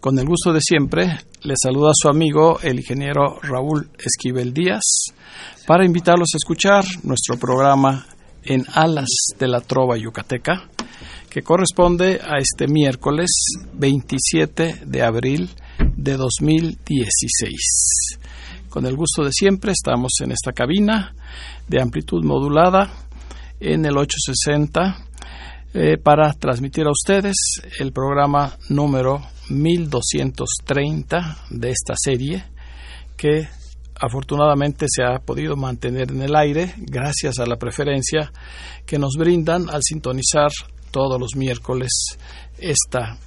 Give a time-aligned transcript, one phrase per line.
[0.00, 4.82] Con el gusto de siempre, le saluda a su amigo el ingeniero Raúl Esquivel Díaz
[5.66, 8.06] para invitarlos a escuchar nuestro programa
[8.42, 10.70] En Alas de la Trova Yucateca,
[11.28, 13.28] que corresponde a este miércoles
[13.74, 15.50] 27 de abril
[15.96, 18.18] de 2016.
[18.70, 21.14] Con el gusto de siempre, estamos en esta cabina
[21.68, 22.90] de amplitud modulada
[23.60, 24.96] en el 860
[25.74, 27.36] eh, para transmitir a ustedes
[27.78, 29.20] el programa número
[29.50, 32.44] 1230 de esta serie
[33.16, 33.48] que
[34.00, 38.32] afortunadamente se ha podido mantener en el aire gracias a la preferencia
[38.86, 40.50] que nos brindan al sintonizar
[40.90, 41.90] todos los miércoles
[42.58, 43.18] esta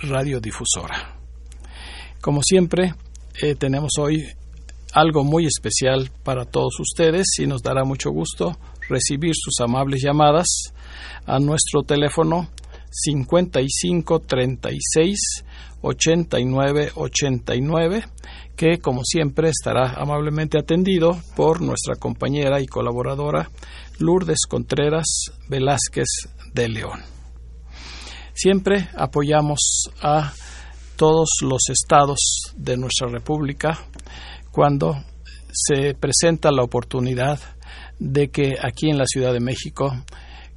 [0.00, 1.16] radiodifusora.
[2.20, 2.94] Como siempre,
[3.42, 4.24] eh, tenemos hoy
[4.92, 8.56] algo muy especial para todos ustedes y nos dará mucho gusto
[8.88, 10.46] recibir sus amables llamadas
[11.26, 12.48] a nuestro teléfono
[12.90, 15.18] 55 36
[15.80, 18.04] 89 89
[18.56, 23.48] que como siempre estará amablemente atendido por nuestra compañera y colaboradora
[23.98, 25.06] Lourdes Contreras
[25.48, 26.08] Velázquez
[26.52, 27.00] de León.
[28.34, 30.32] Siempre apoyamos a
[30.96, 32.18] todos los estados
[32.56, 33.78] de nuestra República
[34.50, 34.96] cuando
[35.52, 37.38] se presenta la oportunidad
[37.98, 39.92] de que aquí en la Ciudad de México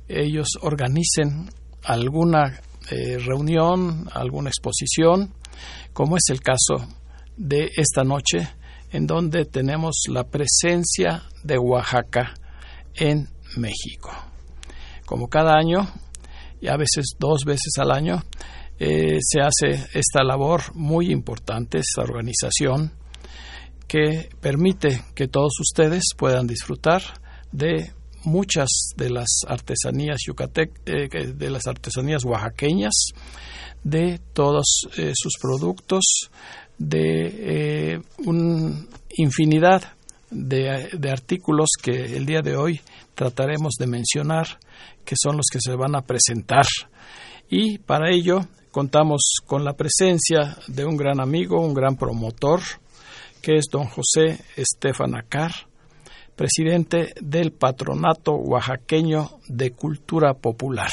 [0.07, 1.49] ellos organicen
[1.83, 5.33] alguna eh, reunión, alguna exposición,
[5.93, 6.87] como es el caso
[7.37, 8.49] de esta noche,
[8.91, 12.33] en donde tenemos la presencia de Oaxaca
[12.95, 14.11] en México.
[15.05, 15.87] Como cada año,
[16.59, 18.23] y a veces dos veces al año,
[18.79, 22.93] eh, se hace esta labor muy importante, esta organización,
[23.87, 27.01] que permite que todos ustedes puedan disfrutar
[27.51, 27.91] de
[28.23, 32.93] muchas de las artesanías yucatec, eh, de las artesanías oaxaqueñas,
[33.83, 36.29] de todos eh, sus productos,
[36.77, 38.85] de eh, una
[39.17, 39.93] infinidad
[40.29, 42.81] de, de, artículos que el día de hoy
[43.15, 44.59] trataremos de mencionar,
[45.05, 46.65] que son los que se van a presentar.
[47.49, 52.61] Y para ello contamos con la presencia de un gran amigo, un gran promotor,
[53.41, 55.51] que es don José Estefan Acar,
[56.41, 60.89] presidente del Patronato Oaxaqueño de Cultura Popular,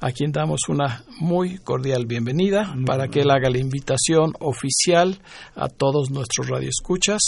[0.00, 5.20] a quien damos una muy cordial bienvenida para que él haga la invitación oficial
[5.56, 7.20] a todos nuestros radioescuchas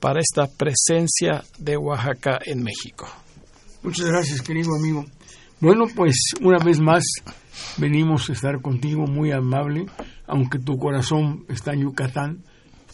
[0.00, 3.06] para esta presencia de Oaxaca en México.
[3.84, 5.04] Muchas gracias, querido amigo.
[5.60, 7.04] Bueno, pues una vez más
[7.76, 9.86] venimos a estar contigo, muy amable,
[10.26, 12.42] aunque tu corazón está en Yucatán.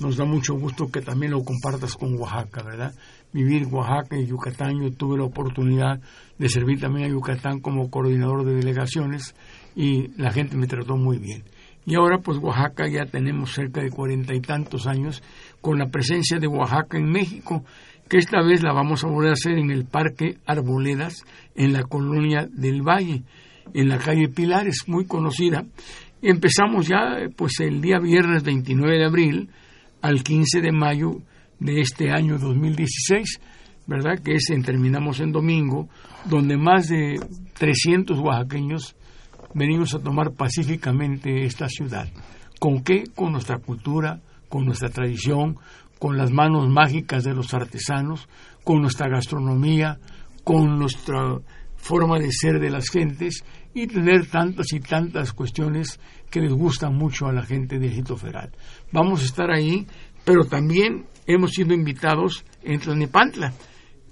[0.01, 2.95] Nos da mucho gusto que también lo compartas con Oaxaca, ¿verdad?
[3.35, 4.81] vivir Oaxaca y Yucatán.
[4.81, 6.01] Yo tuve la oportunidad
[6.39, 9.35] de servir también a Yucatán como coordinador de delegaciones
[9.77, 11.43] y la gente me trató muy bien.
[11.85, 15.23] Y ahora pues Oaxaca ya tenemos cerca de cuarenta y tantos años
[15.61, 17.65] con la presencia de Oaxaca en México,
[18.09, 21.83] que esta vez la vamos a volver a hacer en el Parque Arboledas, en la
[21.83, 23.25] colonia del Valle,
[23.75, 25.65] en la calle Pilares, muy conocida.
[26.23, 29.51] Empezamos ya pues el día viernes 29 de abril
[30.05, 31.13] al 15 de mayo
[31.59, 33.41] de este año 2016,
[33.87, 34.19] ¿verdad?
[34.23, 35.89] Que es Terminamos en Domingo,
[36.27, 37.19] donde más de
[37.55, 38.97] 300 oaxaqueños
[39.55, 42.07] venimos a tomar pacíficamente esta ciudad.
[42.61, 43.05] ¿Con qué?
[43.15, 44.21] Con nuestra cultura,
[44.51, 45.57] con nuestra tradición,
[45.99, 48.29] con las manos mágicas de los artesanos,
[48.63, 50.01] con nuestra gastronomía,
[50.45, 51.39] con nuestra
[51.77, 53.43] forma de ser de las gentes
[53.75, 55.99] y tener tantas y tantas cuestiones
[56.31, 58.51] que les gustan mucho a la gente de Egipto Federal.
[58.93, 59.87] Vamos a estar ahí,
[60.25, 63.53] pero también hemos sido invitados en Tlanepantla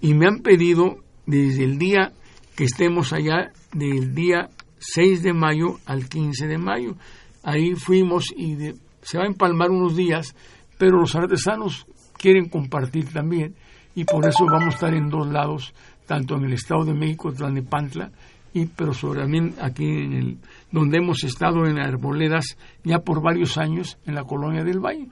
[0.00, 2.12] y me han pedido desde el día
[2.56, 6.96] que estemos allá, del día 6 de mayo al 15 de mayo.
[7.44, 8.56] Ahí fuimos y
[9.02, 10.34] se va a empalmar unos días,
[10.76, 11.86] pero los artesanos
[12.16, 13.54] quieren compartir también
[13.94, 15.72] y por eso vamos a estar en dos lados,
[16.06, 18.10] tanto en el Estado de México, Tlanepantla,
[18.54, 20.38] y pero sobre también aquí en el
[20.70, 25.08] donde hemos estado en Arboledas ya por varios años en la colonia del Valle,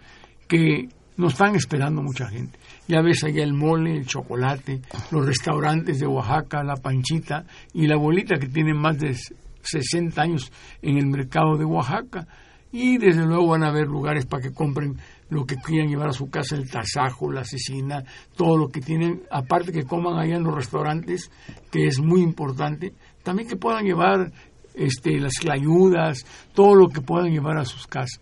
[0.46, 2.58] que nos están esperando mucha gente.
[2.88, 7.94] Ya ves allá el mole, el chocolate, los restaurantes de Oaxaca, la panchita y la
[7.94, 9.16] abuelita que tiene más de
[9.62, 10.50] 60 años
[10.82, 12.26] en el mercado de Oaxaca.
[12.72, 14.96] Y desde luego van a haber lugares para que compren
[15.28, 18.04] lo que quieran llevar a su casa, el tasajo, la asesina,
[18.36, 21.30] todo lo que tienen, aparte que coman allá en los restaurantes,
[21.70, 24.32] que es muy importante, también que puedan llevar
[24.74, 26.24] este, las clayudas,
[26.54, 28.20] todo lo que puedan llevar a sus casas.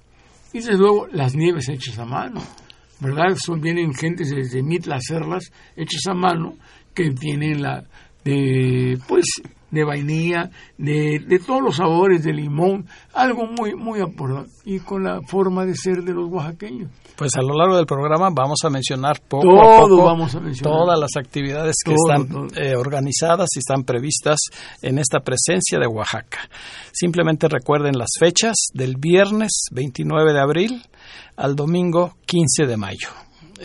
[0.53, 2.41] Y desde luego las nieves hechas a mano,
[3.01, 3.37] ¿verdad?
[3.37, 6.57] Son, vienen gentes desde Mitla a hacerlas hechas a mano,
[6.95, 7.85] que tienen la,
[8.29, 9.25] de, pues,
[9.71, 15.05] de vainilla, de, de, todos los sabores, de limón, algo muy, muy importante, y con
[15.05, 16.91] la forma de ser de los oaxaqueños.
[17.17, 20.73] Pues a lo largo del programa vamos a mencionar poco a poco vamos a mencionar.
[20.79, 22.63] todas las actividades que Todo, están todo.
[22.63, 24.39] eh, organizadas y están previstas
[24.83, 26.39] en esta presencia de Oaxaca.
[26.93, 30.83] Simplemente recuerden las fechas del viernes 29 de abril
[31.37, 33.09] al domingo 15 de mayo.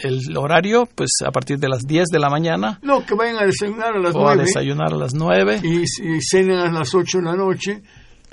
[0.01, 3.45] El horario, pues a partir de las 10 de la mañana No, que vayan a
[3.45, 5.61] desayunar a las o a nueve desayunar a las 9.
[5.63, 7.81] y, y cenen a las ocho de la noche,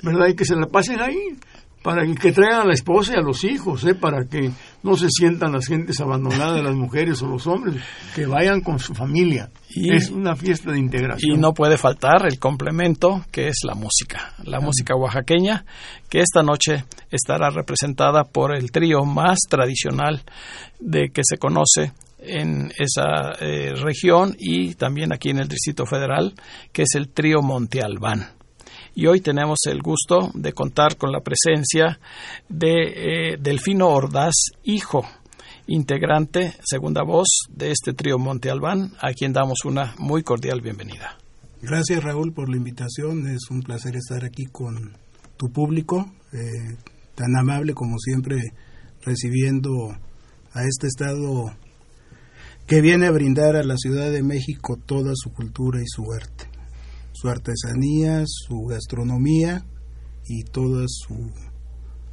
[0.01, 0.27] ¿verdad?
[0.27, 1.37] Y que se la pasen ahí,
[1.81, 3.95] para que, traigan a la esposa y a los hijos, ¿eh?
[3.95, 4.51] Para que
[4.83, 7.81] no se sientan las gentes abandonadas, las mujeres o los hombres,
[8.15, 9.49] que vayan con su familia.
[9.69, 11.37] Y- es una fiesta de integración.
[11.37, 15.65] Y no puede faltar el complemento que es la música, la música oaxaqueña,
[16.09, 20.21] que esta noche estará representada por el trío más tradicional
[20.79, 26.33] de que se conoce en esa eh, región y también aquí en el Distrito Federal,
[26.71, 28.27] que es el trío Monte Albán.
[28.93, 31.99] Y hoy tenemos el gusto de contar con la presencia
[32.49, 34.33] de eh, Delfino Ordaz,
[34.63, 35.05] hijo,
[35.67, 41.17] integrante, segunda voz de este trío Monte Albán, a quien damos una muy cordial bienvenida.
[41.61, 44.97] Gracias Raúl por la invitación, es un placer estar aquí con
[45.37, 46.75] tu público, eh,
[47.15, 48.39] tan amable como siempre
[49.03, 49.69] recibiendo
[50.53, 51.55] a este estado
[52.67, 56.49] que viene a brindar a la Ciudad de México toda su cultura y su arte,
[57.21, 59.63] su artesanía, su gastronomía
[60.27, 61.31] y todo su,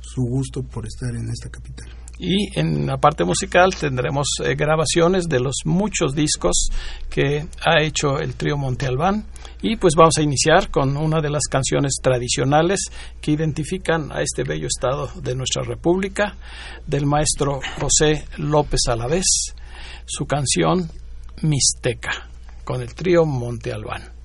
[0.01, 1.89] su gusto por estar en esta capital.
[2.19, 6.69] Y en la parte musical tendremos eh, grabaciones de los muchos discos
[7.09, 9.27] que ha hecho el trío Monte Albán.
[9.63, 12.81] Y pues vamos a iniciar con una de las canciones tradicionales
[13.21, 16.37] que identifican a este bello estado de nuestra república,
[16.87, 19.55] del maestro José López Alavés,
[20.05, 20.91] su canción
[21.43, 22.29] Mixteca,
[22.65, 24.18] con el trío Monte Albán.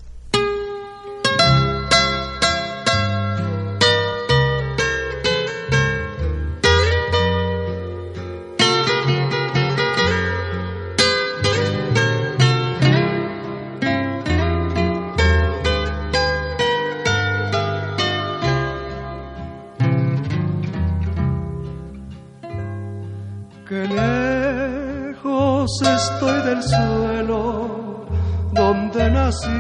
[25.85, 28.05] Estoy del suelo
[28.51, 29.53] donde nacido.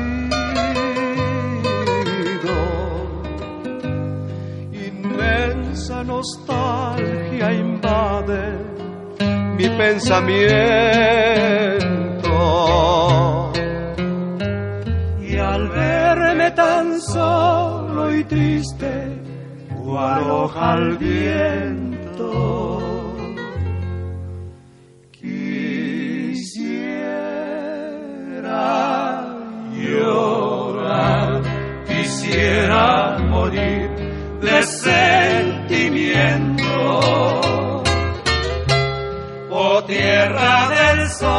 [4.71, 8.73] Inmensa nostalgia invade
[9.57, 10.33] mi pensamiento.
[15.21, 19.21] Y al verme tan solo y triste,
[19.83, 22.62] cual al viento.
[32.23, 33.89] Quisiera morir
[34.41, 36.21] de sentimiento.
[39.49, 41.33] Oh tierra del sol,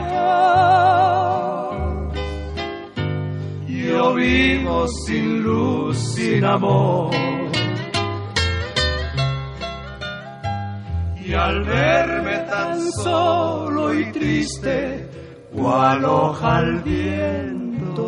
[3.67, 7.20] yo vivo sin luz, sin amor.
[11.31, 15.07] Y al verme tan solo y triste,
[15.53, 18.01] cual hoja al viento,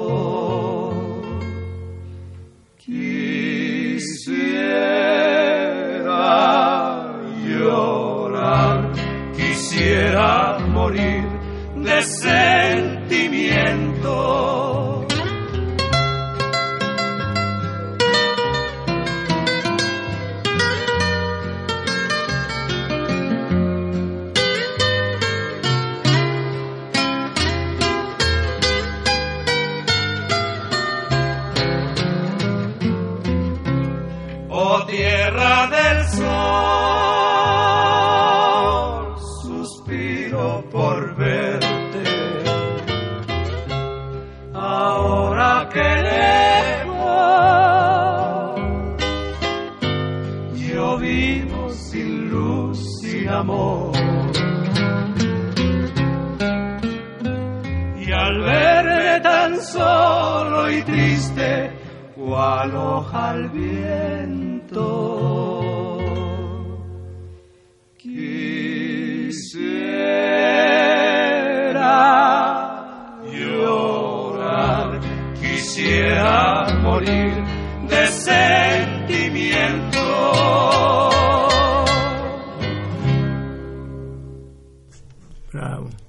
[2.75, 3.23] quisiera
[7.47, 8.91] llorar,
[9.37, 11.23] quisiera morir
[11.77, 12.42] de sentimiento.
[63.13, 64.79] Al viento.
[67.97, 68.73] Quisiera
[73.23, 74.99] llorar,
[75.39, 77.33] quisiera morir
[77.87, 79.99] de sentimiento.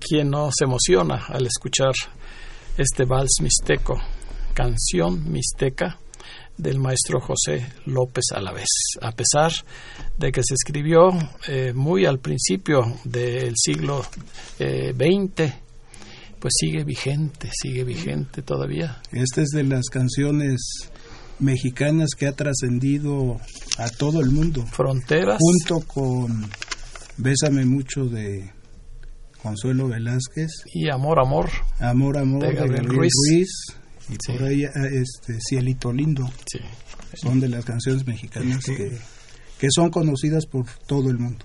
[0.01, 1.93] ¿Quién no se emociona al escuchar
[2.77, 3.99] este vals mixteco,
[4.55, 5.99] canción mixteca
[6.57, 8.69] del maestro José López Alavés?
[9.01, 9.53] A pesar
[10.19, 11.11] de que se escribió
[11.49, 14.05] eh, muy al principio del siglo
[14.59, 15.53] XX,
[16.39, 19.01] pues sigue vigente, sigue vigente todavía.
[19.13, 20.91] Esta es de las canciones
[21.39, 23.41] mexicanas que ha trascendido
[23.79, 25.39] a todo el mundo, Fronteras.
[25.41, 26.51] junto con
[27.17, 28.51] Bésame mucho de
[29.43, 31.51] Consuelo Velázquez, y Amor, Amor.
[31.81, 33.13] Amor, Amor De de Gabriel Gabriel Ruiz.
[33.31, 33.51] Ruiz,
[34.09, 34.33] y Sí.
[34.33, 36.29] por ahí ah, este, Cielito Lindo.
[36.51, 36.59] Sí.
[37.15, 38.99] Son de las canciones mexicanas que,
[39.59, 41.45] que son conocidas por todo el mundo.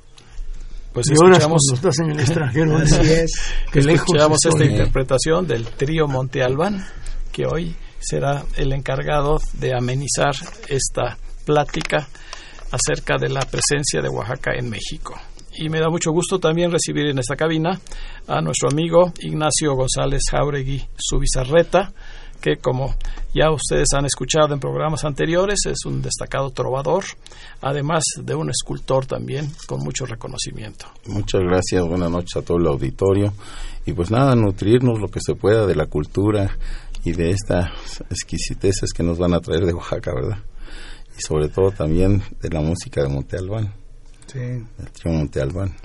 [0.94, 3.24] Pues y ahora escuchamos, estás en el extranjero, Así ¿eh?
[3.24, 3.32] es.
[3.72, 6.84] que escuchamos esta interpretación del trío Monte Albán,
[7.32, 10.34] que hoy será el encargado de amenizar
[10.68, 12.08] esta plática
[12.72, 15.16] acerca de la presencia de Oaxaca en México.
[15.54, 17.80] Y me da mucho gusto también recibir en esta cabina
[18.28, 21.92] a nuestro amigo Ignacio González Jauregui Subizarreta,
[22.42, 22.96] que como
[23.34, 27.04] ya ustedes han escuchado en programas anteriores, es un destacado trovador,
[27.62, 30.86] además de un escultor también con mucho reconocimiento.
[31.08, 33.34] Muchas gracias, buenas noches a todo el auditorio.
[33.86, 36.58] Y pues nada, nutrirnos lo que se pueda de la cultura
[37.04, 37.70] y de estas
[38.10, 40.38] exquisiteces que nos van a traer de Oaxaca, ¿verdad?
[41.18, 43.74] Y sobre todo también de la música de Monte Albán,
[44.28, 44.38] Sí.
[44.40, 45.76] el trío Monte Albán.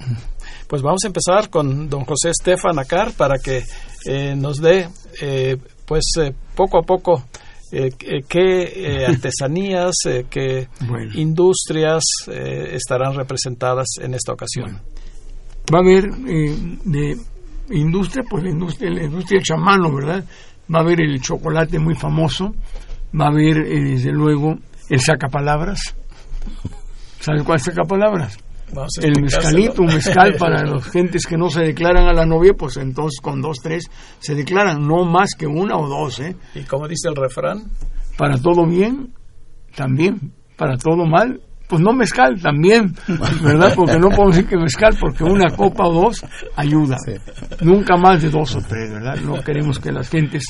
[0.66, 3.64] Pues vamos a empezar con don José Estefan Acar para que
[4.06, 4.88] eh, nos dé,
[5.22, 5.56] eh,
[5.86, 7.24] pues eh, poco a poco,
[7.72, 11.10] eh, eh, qué eh, artesanías, eh, qué Bueno.
[11.14, 14.80] industrias eh, estarán representadas en esta ocasión.
[15.72, 17.16] va a haber eh, de
[17.70, 20.24] industria, pues la industria, la industria chamano, ¿verdad?
[20.72, 22.54] Va a haber el chocolate muy famoso,
[23.18, 24.56] va a haber desde luego
[24.90, 25.94] el sacapalabras.
[27.20, 28.36] ¿Sabes cuál es sacapalabras?
[29.00, 32.76] El mezcalito, un mezcal para las gentes que no se declaran a la novia, pues
[32.76, 36.36] entonces con dos, tres se declaran, no más que una o dos, ¿eh?
[36.54, 37.70] Y como dice el refrán,
[38.16, 39.12] Para todo bien,
[39.74, 40.32] también.
[40.56, 41.40] Para todo mal,
[41.74, 42.94] pues no mezcal, también.
[43.42, 43.72] ¿Verdad?
[43.74, 46.24] Porque no podemos decir que mezcal, porque una copa o dos
[46.56, 46.96] ayuda.
[47.60, 49.16] Nunca más de dos o tres, ¿verdad?
[49.24, 50.44] No queremos que las gentes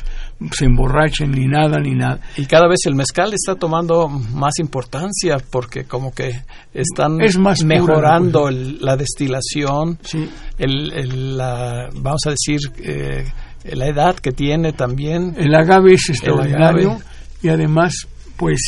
[0.53, 2.21] se emborrachen ni nada, ni nada.
[2.37, 7.65] y cada vez el mezcal está tomando más importancia porque como que están Es más
[7.65, 10.29] mejorando el- la destilación, Sí.
[10.59, 13.25] el, el- la, vamos a decir, eh,
[13.73, 15.35] la edad que tiene también.
[15.39, 17.05] El agave es extraordinario agave.
[17.43, 18.61] y además, pues,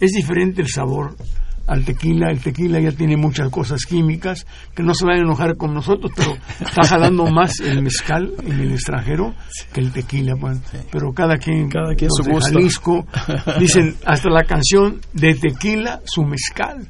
[0.00, 1.16] es diferente el sabor
[1.66, 2.30] al tequila.
[2.30, 6.12] El tequila ya tiene muchas cosas químicas que no se van a enojar con nosotros,
[6.16, 9.34] pero está jalando más el mezcal en el extranjero
[9.72, 10.36] que el tequila.
[10.36, 10.58] pues.
[10.90, 12.52] Pero cada quien, Cada quien su gusto.
[12.52, 13.06] Jalisco,
[13.58, 16.88] dicen hasta la canción de tequila su mezcal.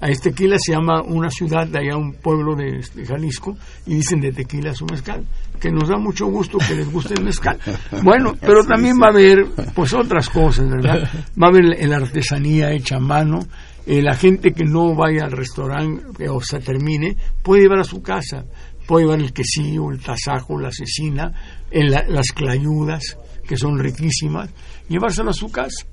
[0.00, 3.96] A este tequila se llama una ciudad de allá, un pueblo de, de Jalisco, y
[3.96, 5.24] dicen de tequila su mezcal,
[5.58, 7.58] que nos da mucho gusto que les guste el mezcal.
[8.04, 11.02] Bueno, pero también va a haber pues otras cosas, ¿verdad?
[11.40, 13.40] Va a haber la artesanía hecha a mano,
[13.88, 18.02] eh, la gente que no vaya al restaurante o se termine, puede llevar a su
[18.02, 18.44] casa,
[18.86, 21.32] puede llevar el quesillo, el tasajo, la cecina,
[21.70, 23.16] el- la- las clayudas,
[23.46, 24.50] que son riquísimas,
[24.88, 25.86] llevárselo a su casa.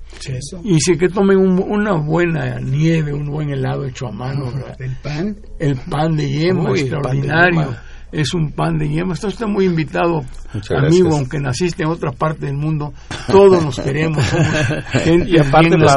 [0.63, 4.81] Y dice que tomen un- una buena nieve, un buen helado hecho a mano, ¿verdad?
[4.81, 5.37] El pan.
[5.59, 7.75] El pan de yema, Uy, extraordinario.
[8.21, 9.13] Es un pan de yema.
[9.13, 11.13] Está usted muy invitado, Muchas amigo, gracias.
[11.15, 12.93] aunque naciste en otra parte del mundo.
[13.27, 14.23] Todos nos queremos.
[14.25, 14.47] Somos
[14.91, 15.91] gente Y aparte bien los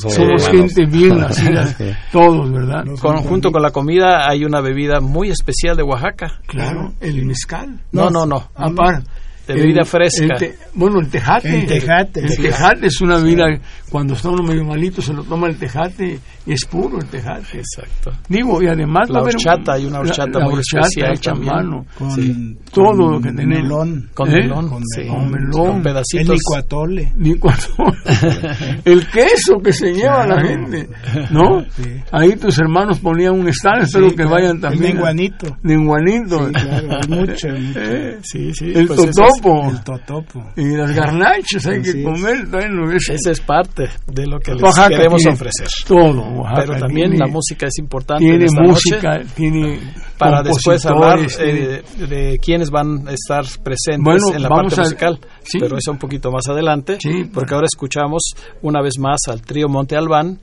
[0.00, 1.66] somos gente bien nacida.
[1.66, 1.84] Sí.
[2.10, 2.84] Todos, ¿verdad?
[3.00, 6.40] Con- junto con la comida hay una bebida muy especial de Oaxaca.
[6.46, 7.80] Claro, el mezcal.
[7.92, 8.48] No, no, no.
[8.54, 9.08] Aparte.
[9.54, 10.24] De bebida El- fresca.
[10.24, 11.60] el te- bueno, el tejate.
[11.60, 12.42] El tejate, El sí.
[12.42, 13.46] tejate es una bebida,
[13.90, 17.58] cuando está uno medio malito, se lo toma el tejate y es puro el tejate.
[17.58, 18.12] Exacto.
[18.28, 21.54] Digo, y además La horchata, hay una horchata la, la muy horchata especial hecha también.
[21.54, 21.86] mano.
[21.98, 22.56] Con, Sí.
[22.72, 23.62] Todo con lo que tenemos.
[23.64, 24.10] melón.
[24.14, 24.32] Con ¿Eh?
[24.42, 24.68] melón.
[24.68, 25.00] Con sí.
[25.02, 25.30] melón.
[25.30, 25.50] melón.
[25.52, 26.28] Con El pedacitos.
[26.36, 27.12] licuatole.
[27.16, 27.60] Ni cuando-
[28.84, 30.88] el queso que se lleva la gente,
[31.30, 31.64] ¿no?
[31.76, 31.82] Sí.
[32.12, 34.30] Ahí tus hermanos ponían un stand, espero Sí, que claro.
[34.30, 34.94] vayan El también.
[34.94, 35.56] menguanito.
[35.62, 36.46] Menguanito.
[36.46, 37.48] Sí, claro, mucho, mucho.
[37.80, 38.72] Eh, Sí, sí.
[38.74, 39.70] El pues totol totopo.
[39.70, 40.44] El totopo.
[40.56, 42.46] Y las garnachas hay que comer.
[42.46, 45.68] Bueno, es, Esa es parte de lo que les queremos ofrecer.
[45.86, 46.44] Todo.
[46.54, 48.24] Pero también la música es importante.
[48.24, 49.80] Tiene música, tiene.
[50.18, 55.18] Para después hablar eh, de, quiénes van a estar presentes en la parte musical.
[55.58, 56.98] Pero eso un poquito más adelante.
[57.32, 60.38] porque ahora escuchamos una vez más al trío Monte Albán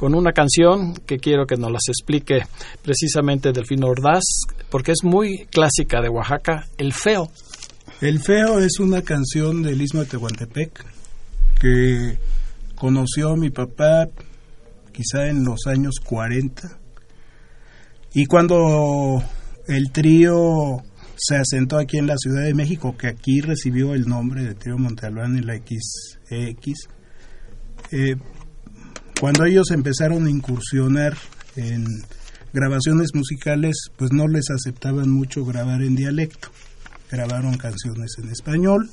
[0.00, 2.42] con una canción que quiero que nos las explique
[2.82, 4.22] precisamente Delfino Ordaz,
[4.70, 7.28] porque es muy clásica de Oaxaca, El Feo.
[8.00, 10.86] El Feo es una canción del Istmo de Tehuantepec
[11.60, 12.18] que
[12.74, 14.08] conoció mi papá
[14.90, 16.78] quizá en los años 40
[18.14, 19.22] y cuando
[19.68, 20.82] el trío
[21.14, 24.78] se asentó aquí en la Ciudad de México, que aquí recibió el nombre de Trío
[24.78, 26.88] Montalbán en la XX,
[27.90, 28.16] eh,
[29.20, 31.18] cuando ellos empezaron a incursionar
[31.54, 31.84] en
[32.54, 36.48] grabaciones musicales, pues no les aceptaban mucho grabar en dialecto.
[37.10, 38.90] Grabaron canciones en español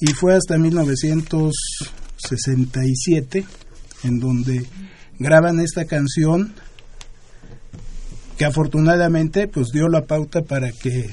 [0.00, 3.46] y fue hasta 1967
[4.04, 4.66] en donde
[5.18, 6.52] graban esta canción
[8.36, 11.08] que afortunadamente pues dio la pauta para que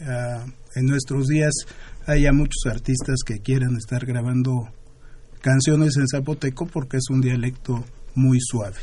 [0.00, 1.52] ah, en nuestros días
[2.06, 4.68] haya muchos artistas que quieran estar grabando
[5.40, 7.84] canciones en zapoteco porque es un dialecto
[8.14, 8.78] muy suave.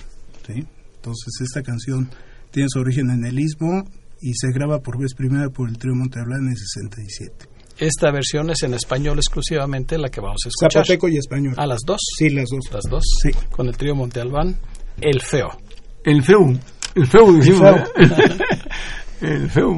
[0.48, 2.10] Entonces esta canción
[2.52, 3.84] tiene su origen en el istmo
[4.24, 7.46] y se graba por vez primera por el trío Monteablán en 67.
[7.78, 10.86] Esta versión es en español exclusivamente la que vamos a escuchar.
[10.86, 11.56] Zapoteco y español.
[11.58, 12.00] ¿A las dos?
[12.18, 12.72] Sí, las dos.
[12.72, 13.04] Las dos.
[13.22, 13.32] Sí.
[13.52, 14.56] Con el trío Montealbán,
[15.02, 15.50] El Feo.
[16.06, 16.40] El Feo.
[16.96, 17.82] El Feo, decimos.
[17.98, 18.18] El Feo.
[19.22, 19.78] el feo.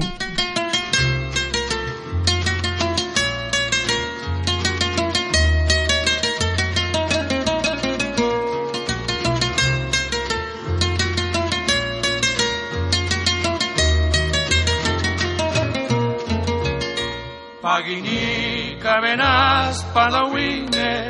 [19.93, 21.07] Palawine,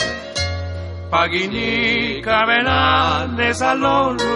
[1.12, 4.36] Pagini kabenan ezalolu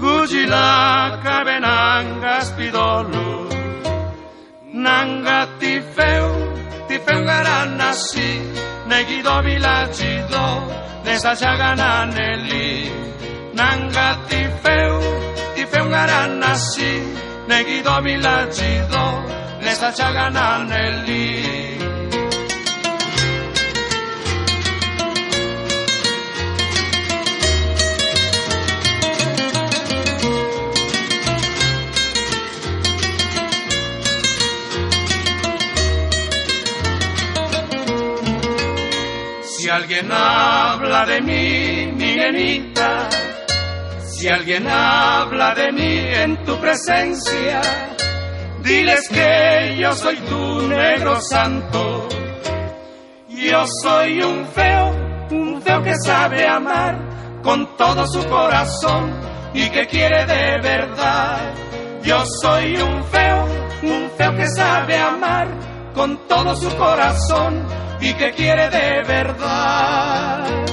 [0.00, 0.68] gujila
[1.24, 3.30] kabenan gaspidolu
[4.74, 6.28] Nanga ti feu,
[6.88, 8.30] ti feu garan nasi
[8.90, 10.46] Negido bilagido,
[11.04, 12.90] nesajaganan eli
[13.54, 14.98] Nanga ti feu,
[15.54, 16.92] ti feu garan nasi
[17.48, 19.06] Negido bilagido,
[19.64, 21.75] nesajaganan eli
[39.66, 43.08] Si alguien habla de mí, Miguelita,
[44.00, 47.60] si alguien habla de mí en tu presencia,
[48.62, 52.08] Diles que yo soy tu negro santo.
[53.28, 54.94] Yo soy un feo,
[55.32, 59.20] un feo que sabe amar con todo su corazón
[59.52, 61.40] y que quiere de verdad.
[62.04, 63.48] Yo soy un feo,
[63.82, 65.48] un feo que sabe amar
[65.92, 70.66] con todo su corazón y que quiere de verdad.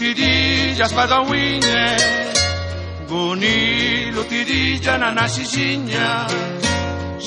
[0.00, 1.96] lutidilla spadawine
[3.08, 4.96] guni lutidilla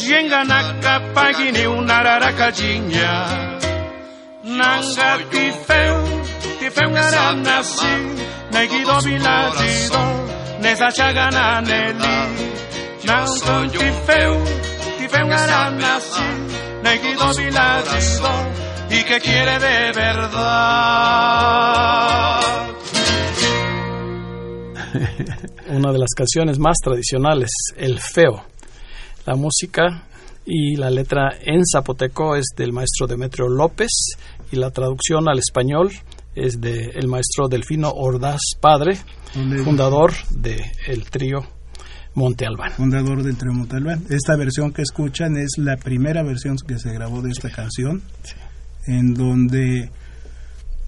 [0.03, 3.27] na nashijinya jenga nakapagini unararakajinya
[4.43, 6.07] nanga tifeu
[6.59, 7.93] tifeu ngaranasi
[8.51, 10.03] negido vilagido
[10.61, 12.17] nesachagana neli
[13.05, 14.45] nanga tifeu
[14.97, 16.27] tifeu ngaranasi
[16.83, 20.83] negido vilagido y que quiere de verdad.
[25.69, 28.52] Una de las canciones más tradicionales, El Feo.
[29.25, 30.07] La música
[30.45, 33.89] y la letra en zapoteco es del maestro Demetrio López
[34.51, 35.91] y la traducción al español
[36.35, 38.97] es del maestro Delfino Ordaz Padre,
[39.63, 41.39] fundador del el trío
[42.15, 42.71] Monte Albán.
[42.71, 44.03] Fundador del trío Monte Albán.
[44.09, 48.01] Esta versión que escuchan es la primera versión que se grabó de esta canción
[48.87, 49.89] en donde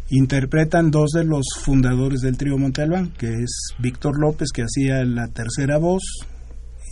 [0.09, 5.27] interpretan dos de los fundadores del trío Montalbán, que es Víctor López, que hacía la
[5.27, 6.03] tercera voz,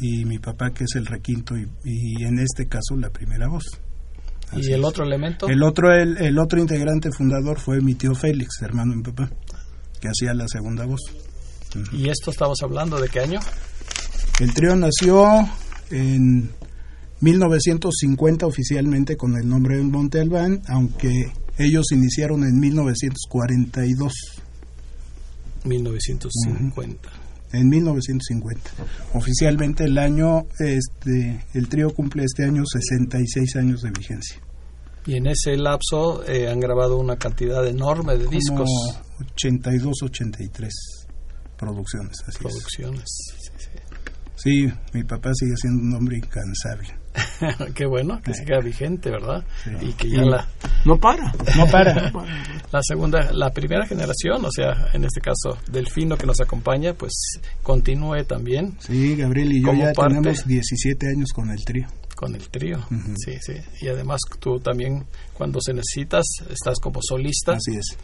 [0.04, 3.64] y mi papá, que es el requinto, y, en este caso la primera voz.
[4.52, 5.48] ¿Y el otro elemento?
[5.48, 9.32] El otro, el, otro integrante fundador fue mi tío Félix, hermano de mi papá,
[10.02, 11.00] que hacía la segunda voz.
[11.94, 13.40] ¿Y esto estamos hablando de qué año?
[14.42, 15.26] El trío nació
[15.90, 16.52] en
[17.22, 24.14] 1950 oficialmente con el nombre de Monte Albán, aunque ellos iniciaron en 1942.
[25.64, 27.23] 1950.
[27.54, 28.72] En 1950.
[29.14, 34.42] Oficialmente el año, este, el trío cumple este año 66 años de vigencia.
[35.06, 38.70] Y en ese lapso eh, han grabado una cantidad enorme de discos.
[39.36, 40.74] 82, 83
[41.58, 42.18] producciones.
[42.28, 43.04] Así producciones.
[43.38, 43.70] Sí, sí.
[44.36, 46.90] Sí, mi papá sigue siendo un hombre incansable.
[47.76, 49.44] Qué bueno, que siga vigente, ¿verdad?
[49.82, 50.48] Y que ya la...
[50.86, 51.32] No para.
[51.58, 52.12] No para.
[52.72, 57.14] la segunda, la primera generación, o sea, en este caso, Delfino que nos acompaña, pues
[57.62, 58.76] continúe también.
[58.80, 61.88] Sí, Gabriel y yo ya tenemos 17 años con el trío.
[62.24, 62.78] Con el trío,
[63.18, 63.54] sí, sí.
[63.82, 67.52] Y además tú también, cuando se necesitas, estás como solista.
[67.52, 67.98] Así es.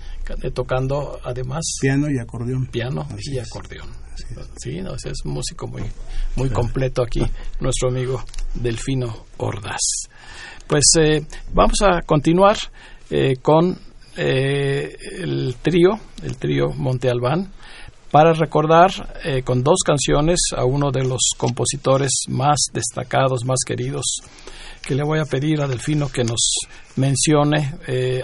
[0.53, 1.63] Tocando, además...
[1.79, 2.65] Piano y acordeón.
[2.65, 3.87] Piano y acordeón.
[4.57, 5.83] Sí, no, es un músico muy,
[6.35, 7.21] muy completo aquí,
[7.61, 8.21] nuestro amigo
[8.55, 10.09] Delfino Ordaz.
[10.67, 12.57] Pues eh, vamos a continuar
[13.09, 13.79] eh, con
[14.17, 17.53] eh, el trío, el trío Monte Albán,
[18.11, 18.91] para recordar
[19.43, 24.21] con dos canciones a uno de los compositores más destacados, más queridos,
[24.81, 26.39] que le voy a pedir a Delfino que nos
[26.95, 27.75] mencione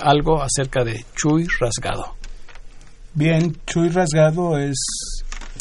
[0.02, 2.16] algo acerca de Chuy Rasgado.
[3.14, 4.76] Bien, Chuy Rasgado es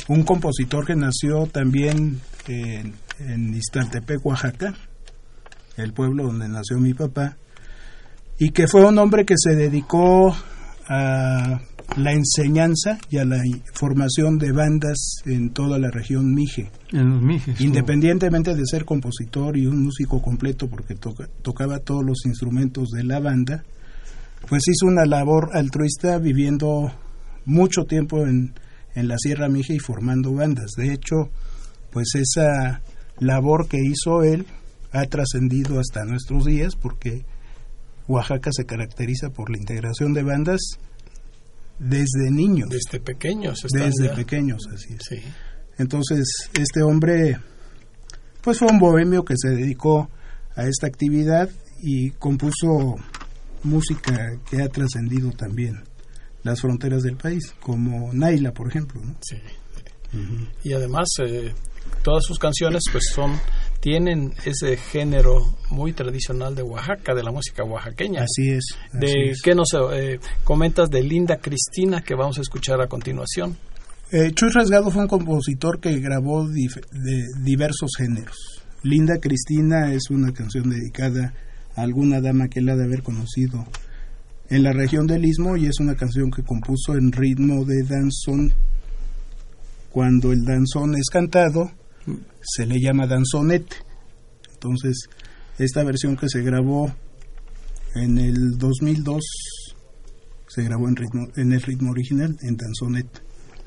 [0.08, 3.60] un compositor que nació también en, en
[4.22, 4.74] Oaxaca,
[5.76, 7.36] el pueblo donde nació mi papá,
[8.38, 10.34] y que fue un hombre que se dedicó
[10.88, 11.60] a
[11.96, 13.40] la enseñanza y a la
[13.72, 16.70] formación de bandas en toda la región Mije.
[16.92, 17.60] En los Mijes.
[17.60, 20.96] Independientemente de ser compositor y un músico completo porque
[21.42, 23.64] tocaba todos los instrumentos de la banda,
[24.48, 26.92] pues hizo una labor altruista viviendo
[27.44, 28.54] mucho tiempo en,
[28.94, 30.72] en la Sierra Mije y formando bandas.
[30.76, 31.30] De hecho,
[31.90, 32.82] pues esa
[33.18, 34.46] labor que hizo él
[34.92, 37.24] ha trascendido hasta nuestros días porque
[38.06, 40.60] Oaxaca se caracteriza por la integración de bandas
[41.78, 42.68] desde niños.
[42.70, 43.60] Desde pequeños.
[43.72, 45.22] Desde pequeños, así es.
[45.78, 46.24] Entonces,
[46.58, 47.38] este hombre,
[48.42, 50.08] pues fue un bohemio que se dedicó
[50.54, 51.50] a esta actividad
[51.82, 52.96] y compuso
[53.64, 55.82] música que ha trascendido también
[56.42, 59.00] las fronteras del país, como Naila, por ejemplo.
[59.22, 59.36] Sí.
[60.62, 61.52] Y además, eh,
[62.02, 63.32] todas sus canciones pues son
[63.84, 68.22] tienen ese género muy tradicional de Oaxaca, de la música oaxaqueña.
[68.22, 68.64] Así es.
[68.94, 73.58] de ¿Qué nos eh, comentas de Linda Cristina que vamos a escuchar a continuación?
[74.10, 78.64] Eh, Chuy Rasgado fue un compositor que grabó de diversos géneros.
[78.82, 81.34] Linda Cristina es una canción dedicada
[81.76, 83.66] a alguna dama que él ha de haber conocido
[84.48, 88.50] en la región del Istmo y es una canción que compuso en ritmo de danzón.
[89.90, 91.70] Cuando el danzón es cantado,
[92.40, 93.76] se le llama danzonete.
[94.52, 95.08] Entonces,
[95.58, 96.92] esta versión que se grabó
[97.94, 99.22] en el 2002
[100.48, 103.20] se grabó en, ritmo, en el ritmo original, en danzonete.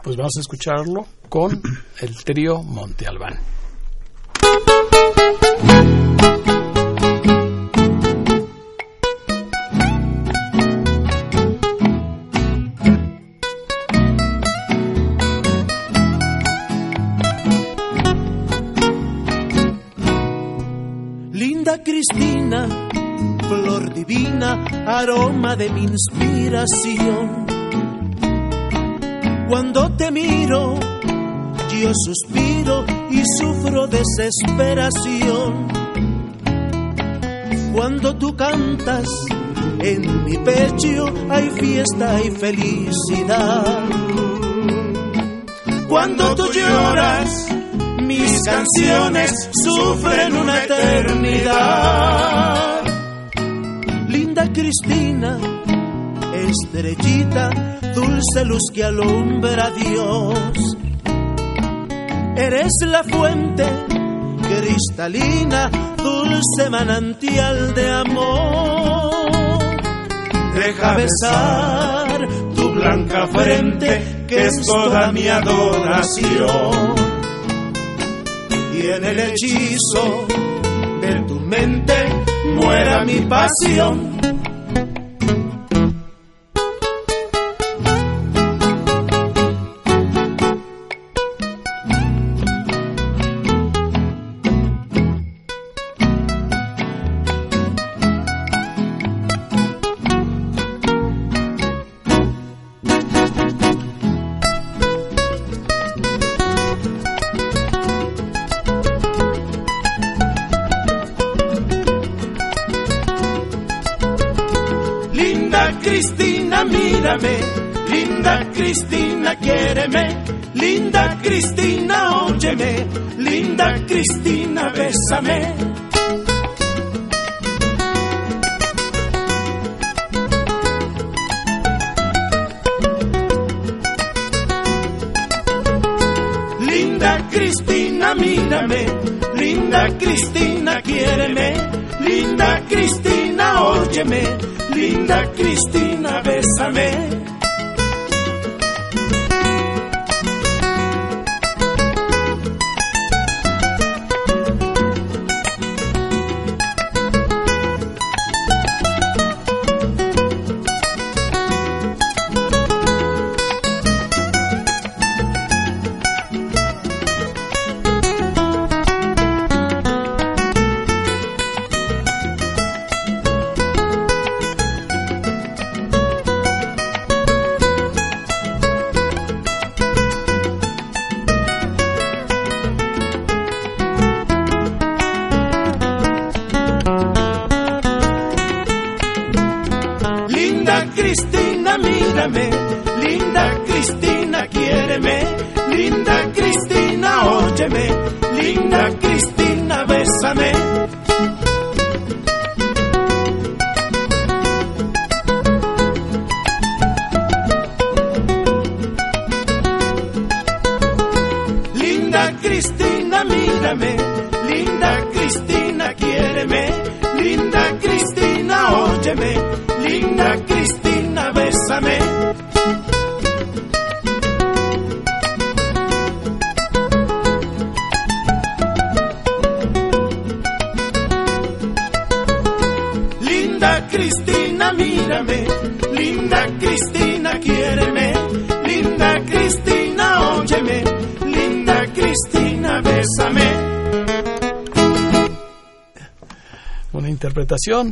[0.04, 1.62] Pues vamos a escucharlo con
[2.02, 3.38] el trío Monte Albán.
[23.98, 27.48] Divina, aroma de mi inspiración.
[29.50, 30.76] Cuando te miro,
[31.82, 35.68] yo suspiro y sufro desesperación.
[37.74, 39.08] Cuando tú cantas,
[39.80, 43.84] en mi pecho hay fiesta y felicidad.
[45.88, 47.48] Cuando tú lloras,
[48.04, 52.28] mis canciones sufren una eternidad.
[54.45, 55.39] Cristina,
[56.34, 57.50] estrellita,
[57.95, 60.78] dulce luz que alumbra a Dios.
[62.36, 63.65] Eres la fuente
[64.41, 69.12] cristalina, dulce manantial de amor.
[70.54, 76.95] Deja besar tu blanca frente, que es toda mi adoración
[78.73, 80.28] y en el hechizo
[81.02, 81.93] de tu mente
[82.56, 84.17] muera mi pasión.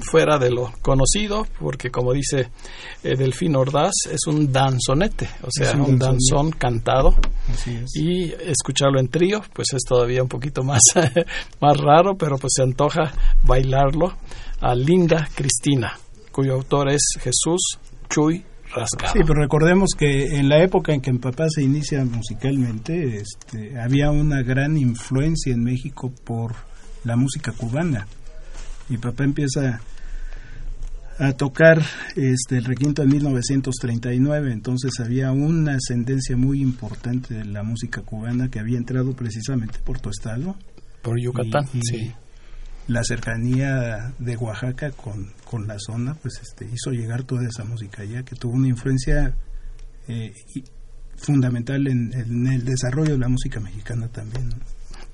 [0.01, 2.49] Fuera de lo conocido, porque como dice
[3.03, 7.15] eh, Delfín Ordaz, es un danzonete, o sea, un danzón cantado.
[7.51, 7.95] Así es.
[7.95, 10.81] Y escucharlo en trío, pues es todavía un poquito más,
[11.61, 13.11] más raro, pero pues se antoja
[13.43, 14.15] bailarlo
[14.61, 15.97] a Linda Cristina,
[16.31, 19.13] cuyo autor es Jesús Chuy Rasgado.
[19.13, 23.79] Sí, pero recordemos que en la época en que mi papá se inicia musicalmente, este,
[23.79, 26.55] había una gran influencia en México por
[27.03, 28.07] la música cubana.
[28.89, 29.79] Mi papá empieza
[31.17, 31.81] a tocar
[32.15, 38.49] este, el requinto en 1939, entonces había una ascendencia muy importante de la música cubana
[38.49, 40.55] que había entrado precisamente por tu estado.
[41.01, 42.11] Por Yucatán, Y- y sí.
[42.87, 48.03] La cercanía de Oaxaca con, con la zona, pues este, hizo llegar toda esa música
[48.03, 49.33] allá, que tuvo una influencia
[50.07, 50.31] eh,
[51.15, 54.49] fundamental en, en el desarrollo de la música mexicana también.
[54.49, 54.55] ¿no?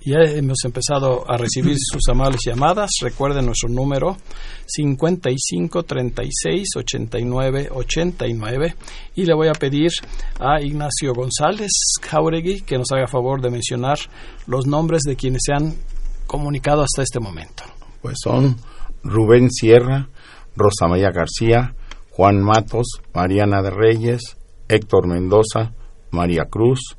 [0.04, 2.90] Ya hemos empezado a recibir sus amables llamadas.
[3.04, 4.18] Recuerden nuestro número
[4.66, 8.76] 55 36 89 89
[9.16, 9.92] y le voy a pedir
[10.40, 11.70] a Ignacio González
[12.02, 14.00] Jauregui que nos haga favor de mencionar
[14.48, 15.76] los nombres de quienes se han
[16.26, 17.64] comunicado hasta este momento.
[18.02, 18.56] Pues son
[19.04, 20.10] Rubén Sierra,
[20.56, 21.76] Rosa María García,
[22.10, 24.22] Juan Matos, Mariana de Reyes,
[24.68, 25.74] Héctor Mendoza,
[26.10, 26.98] María Cruz,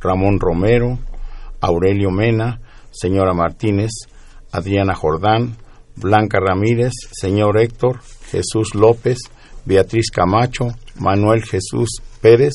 [0.00, 1.00] Ramón Romero,
[1.64, 3.90] Aurelio Mena, señora Martínez,
[4.52, 5.56] Adriana Jordán,
[5.96, 8.00] Blanca Ramírez, señor Héctor,
[8.30, 9.18] Jesús López,
[9.64, 12.52] Beatriz Camacho, Manuel Jesús Pérez,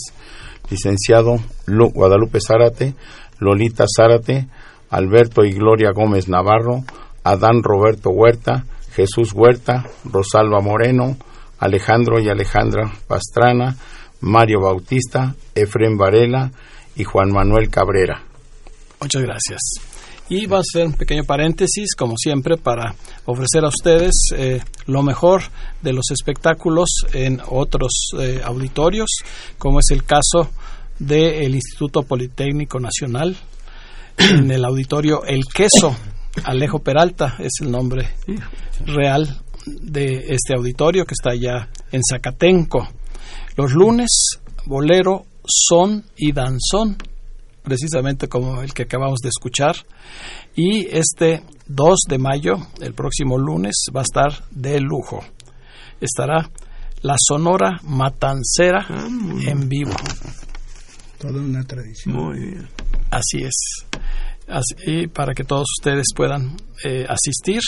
[0.69, 2.93] licenciado Lu- Guadalupe Zárate,
[3.39, 4.47] Lolita Zárate,
[4.89, 6.83] Alberto y Gloria Gómez Navarro,
[7.23, 11.17] Adán Roberto Huerta, Jesús Huerta, Rosalba Moreno,
[11.59, 13.75] Alejandro y Alejandra Pastrana,
[14.21, 16.51] Mario Bautista, Efrén Varela
[16.95, 18.23] y Juan Manuel Cabrera.
[19.01, 19.59] Muchas gracias.
[20.29, 22.93] Y vamos a hacer un pequeño paréntesis, como siempre, para
[23.25, 25.41] ofrecer a ustedes eh, lo mejor
[25.81, 29.09] de los espectáculos en otros eh, auditorios,
[29.57, 30.49] como es el caso
[30.99, 33.35] del Instituto Politécnico Nacional,
[34.17, 35.95] en el auditorio El Queso.
[36.43, 38.13] Alejo Peralta es el nombre
[38.85, 42.87] real de este auditorio que está allá en Zacatenco.
[43.55, 46.97] Los lunes, bolero, son y danzón
[47.63, 49.75] precisamente como el que acabamos de escuchar.
[50.55, 55.19] Y este 2 de mayo, el próximo lunes, va a estar de lujo.
[56.01, 56.49] Estará
[57.01, 58.85] la Sonora Matancera
[59.47, 59.91] en vivo.
[61.19, 62.15] Toda una tradición.
[62.15, 62.67] Muy bien.
[63.11, 63.85] Así es.
[64.47, 67.61] Así- y para que todos ustedes puedan eh, asistir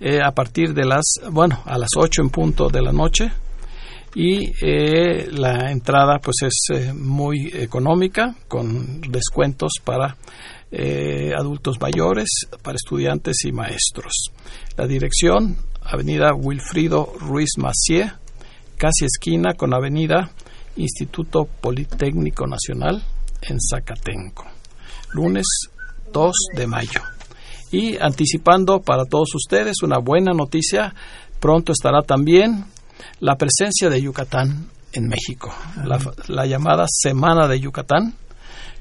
[0.00, 3.30] eh, a partir de las, bueno, a las 8 en punto de la noche.
[4.14, 10.16] Y eh, la entrada pues es eh, muy económica con descuentos para
[10.70, 12.28] eh, adultos mayores,
[12.62, 14.30] para estudiantes y maestros.
[14.76, 18.12] La dirección, Avenida Wilfrido Ruiz Macié,
[18.76, 20.30] casi esquina con Avenida
[20.76, 23.02] Instituto Politécnico Nacional
[23.42, 24.44] en Zacatenco.
[25.12, 25.46] Lunes
[26.12, 27.00] 2 de mayo.
[27.70, 30.94] Y anticipando para todos ustedes una buena noticia,
[31.40, 32.66] pronto estará también
[33.20, 35.54] la presencia de Yucatán en México,
[36.28, 38.14] la, llamada Semana de Yucatán,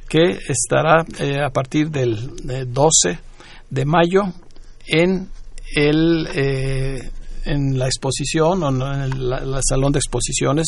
[0.08, 3.19] que estará eh, a partir del 12
[3.69, 4.21] de mayo
[4.86, 5.30] en
[5.76, 7.12] el eh,
[7.45, 10.67] en la exposición o en el, salón de exposiciones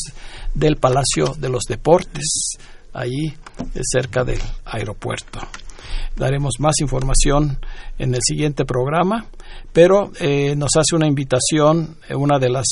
[0.53, 2.58] del Palacio de los Deportes,
[2.93, 5.39] ahí eh, cerca del aeropuerto.
[6.15, 7.60] Daremos más información
[7.97, 9.25] en el siguiente programa,
[9.73, 12.65] pero eh, nos hace una invitación eh, una de las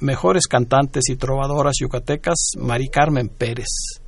[0.00, 4.00] mejores cantantes y trovadoras yucatecas, Mari Carmen Pérez.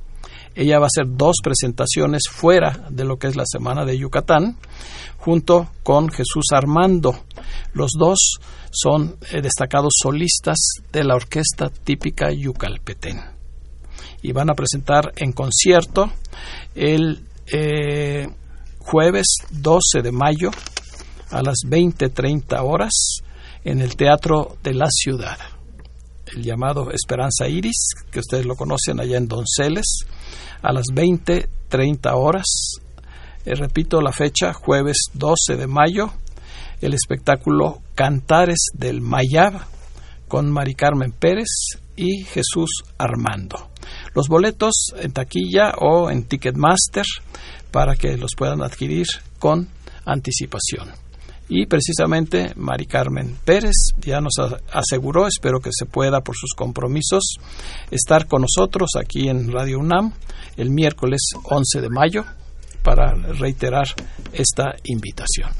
[0.57, 4.57] Ella va a hacer dos presentaciones fuera de lo que es la Semana de Yucatán,
[5.17, 7.15] junto con Jesús Armando.
[7.73, 8.39] Los dos
[8.71, 10.57] son eh, destacados solistas
[10.91, 13.21] de la orquesta típica yucalpetén.
[14.23, 16.11] Y van a presentar en concierto
[16.73, 18.27] el eh,
[18.79, 20.51] jueves 12 de mayo
[21.31, 23.19] a las 20.30 horas
[23.63, 25.37] en el Teatro de la Ciudad,
[26.35, 30.05] el llamado Esperanza Iris, que ustedes lo conocen allá en Donceles,
[30.61, 32.45] a las 20.30 horas.
[33.45, 36.11] Eh, repito la fecha, jueves 12 de mayo
[36.81, 39.53] el espectáculo Cantares del Mayab
[40.27, 43.69] con Mari Carmen Pérez y Jesús Armando.
[44.17, 47.05] Los boletos en taquilla o en Ticketmaster
[47.69, 49.05] para que los puedan adquirir
[49.37, 49.69] con
[50.05, 50.89] anticipación.
[51.49, 54.33] Y precisamente Mari Carmen Pérez ya nos
[54.71, 57.35] aseguró, espero que se pueda por sus compromisos,
[57.91, 60.11] estar con nosotros aquí en Radio UNAM
[60.55, 62.25] el miércoles 11 de mayo
[62.81, 63.85] para reiterar
[64.33, 65.51] esta invitación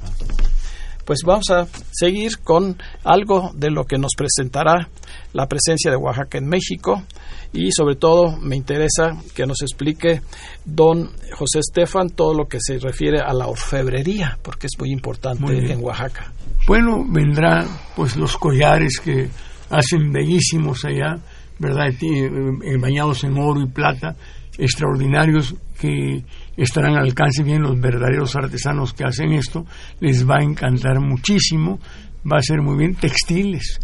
[1.08, 4.89] pues vamos a seguir con algo de lo que nos presentará
[5.32, 7.02] la presencia de Oaxaca en México
[7.54, 10.22] y sobre todo me interesa que nos explique
[10.65, 15.72] don José Estefan todo lo que se refiere a la orfebrería, porque es muy importante
[15.72, 16.34] en Oaxaca.
[16.67, 17.65] Bueno, vendrá
[17.96, 19.30] pues los collares que
[19.70, 21.15] hacen bellísimos allá,
[21.58, 21.88] ¿verdad?
[21.88, 24.13] Eh, bañados en oro y plata,
[24.58, 26.22] extraordinarios que
[26.58, 29.65] estarán al alcance bien los verdaderos artesanos que hacen esto,
[30.00, 31.80] les va a encantar muchísimo,
[32.30, 33.80] va a ser muy bien textiles,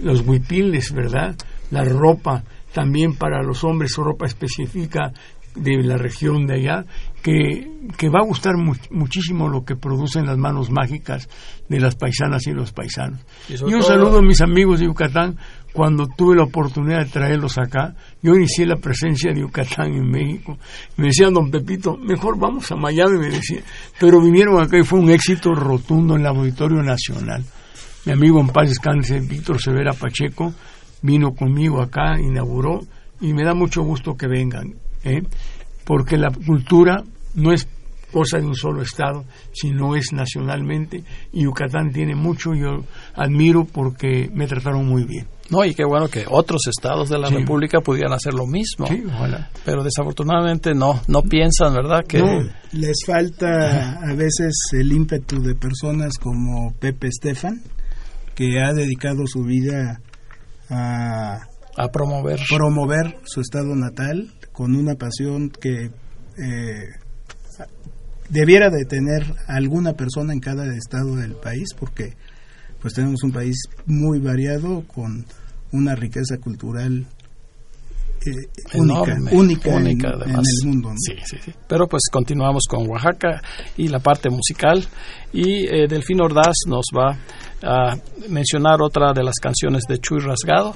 [0.00, 1.36] los huipiles, ¿verdad?
[1.70, 5.12] La ropa, también para los hombres, ropa específica
[5.54, 6.84] de la región de allá,
[7.22, 8.54] que, que va a gustar
[8.90, 11.28] muchísimo lo que producen las manos mágicas
[11.68, 13.20] de las paisanas y los paisanos.
[13.48, 15.36] Y, un saludo a mis amigos de Yucatán,
[15.72, 20.58] cuando tuve la oportunidad de traerlos acá, yo inicié la presencia de Yucatán en México.
[20.96, 23.60] Me decían, don Pepito, mejor vamos a Miami, me decía.
[24.00, 27.44] Pero vinieron acá y fue un éxito rotundo en el Auditorio Nacional.
[28.04, 30.54] Mi amigo en paz descanse, Víctor Severa Pacheco,
[31.02, 32.80] vino conmigo acá, inauguró,
[33.20, 35.22] y me da mucho gusto que vengan, ¿eh?
[35.84, 37.02] porque la cultura
[37.34, 37.68] no es
[38.12, 44.30] cosa de un solo estado, sino es nacionalmente, y Yucatán tiene mucho, yo admiro porque
[44.32, 45.26] me trataron muy bien.
[45.50, 48.86] No, y qué bueno que otros estados de la República pudieran hacer lo mismo.
[49.64, 52.04] Pero desafortunadamente no, no piensan, ¿verdad?
[52.06, 52.22] Que
[52.72, 57.62] les falta a veces el ímpetu de personas como Pepe Estefan,
[58.34, 60.00] que ha dedicado su vida
[60.68, 61.38] a,
[61.76, 62.40] a promover.
[62.48, 66.88] promover su estado natal con una pasión que eh,
[68.28, 72.14] debiera de tener alguna persona en cada estado del país, porque
[72.80, 75.24] pues tenemos un país muy variado con
[75.72, 77.06] una riqueza cultural
[78.26, 78.32] eh,
[78.74, 80.92] única, única, en, el mundo.
[80.96, 81.52] Sí, sí, sí.
[81.68, 83.40] Pero pues continuamos con Oaxaca
[83.76, 84.84] y la parte musical
[85.32, 87.16] y eh, Delfín Ordaz nos va
[87.62, 87.96] a
[88.28, 90.74] mencionar otra de las canciones de Chuy Rasgado.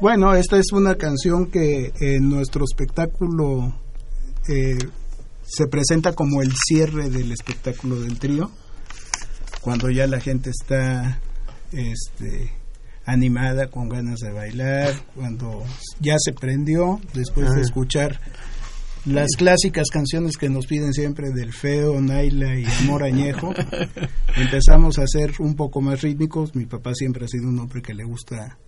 [0.00, 3.74] Bueno, esta es una canción que en nuestro espectáculo
[4.48, 4.78] eh,
[5.42, 8.50] se presenta como el cierre del espectáculo del trío,
[9.60, 11.20] cuando ya la gente está
[11.72, 12.52] este,
[13.08, 15.64] animada, con ganas de bailar, cuando
[15.98, 18.20] ya se prendió, después de escuchar
[19.06, 23.54] las clásicas canciones que nos piden siempre del Feo, Naila y Amor Añejo,
[24.36, 26.54] empezamos a ser un poco más rítmicos.
[26.54, 28.58] Mi papá siempre ha sido un hombre que le gusta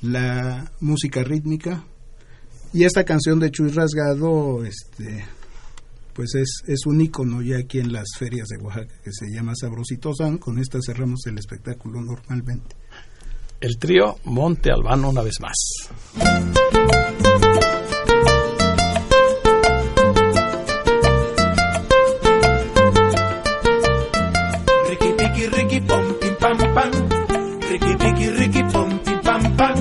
[0.00, 1.84] la música rítmica.
[2.72, 5.26] Y esta canción de Chuy Rasgado, este,
[6.14, 9.52] pues es, es un icono ya aquí en las ferias de Oaxaca que se llama
[9.54, 12.76] Sabrosito Con esta cerramos el espectáculo normalmente
[13.60, 15.56] el trío Monte Albano una vez más.
[24.88, 26.90] Ricky piqui ricky pom pim pam pam.
[27.68, 29.74] Ricky piqui ricky pom pim pam pam.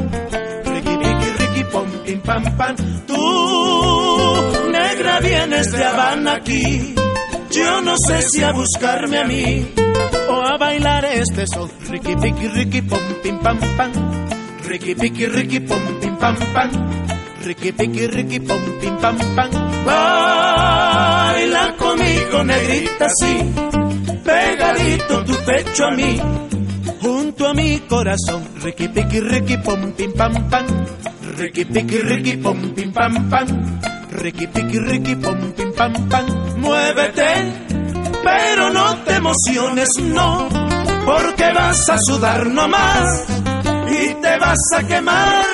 [0.65, 0.95] Ricky
[1.39, 2.75] ricky pom pim pam pam.
[3.05, 6.95] Tú, negra, vienes de Habana aquí.
[7.51, 9.73] Yo no sé si a buscarme a mí
[10.57, 11.69] bailar este son.
[11.89, 13.91] Ricky piqui ricky pom pim pam pam.
[14.67, 16.69] Ricky piqui ricky pom pim pam pam.
[17.45, 19.51] Ricky piqui ricky pom pim pam pam.
[19.85, 23.33] Baila conmigo, negrita, sí
[24.27, 26.19] pegadito tu pecho a mí,
[27.01, 28.43] junto a mi corazón.
[28.61, 30.65] Ricky piqui ricky pom pim pam pam,
[31.37, 33.47] Ricky piqui ricky pom pim pam pam,
[34.11, 36.25] Ricky piqui ricky pom pim pam pam.
[36.57, 37.31] Muévete,
[38.28, 40.49] pero no te emociones, no,
[41.05, 43.25] porque vas a sudar nomás
[43.89, 45.45] y te vas a quemar.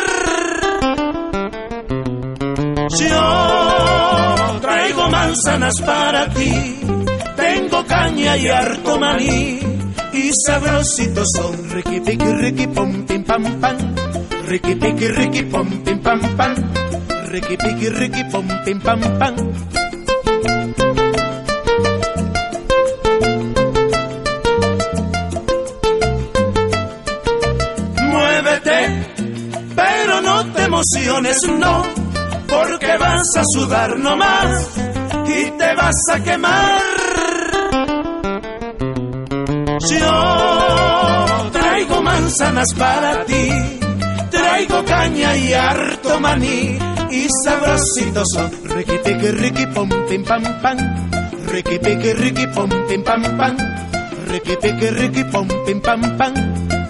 [2.99, 6.79] Yo traigo manzanas para ti
[7.35, 9.59] tengo caña y harto maní
[10.13, 13.77] y sabrositos son Ricky piqui ricky pom pim pam pam
[14.47, 16.55] Ricky piqui ricky pom pim pam pam
[17.31, 19.35] Ricky piqui ricky pom pim pam pam
[30.83, 31.83] emociones, no,
[32.47, 34.69] porque vas a sudar nomás
[35.27, 36.81] y te vas a quemar.
[39.89, 43.49] Yo traigo manzanas para ti,
[44.29, 46.77] traigo caña y harto maní
[47.11, 50.77] y sabrositos son Ricky piqui ricky pom pim pam pam,
[51.47, 53.57] Ricky piqui ricky pom pim pam pam,
[54.27, 56.82] Ricky piqui ricky pom pim pam pam.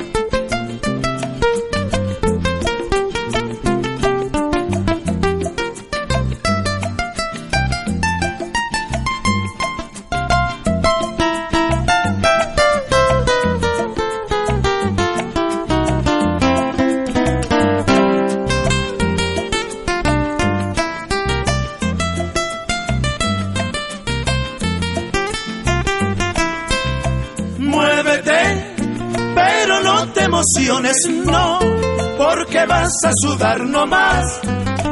[33.74, 34.42] Sudar nomás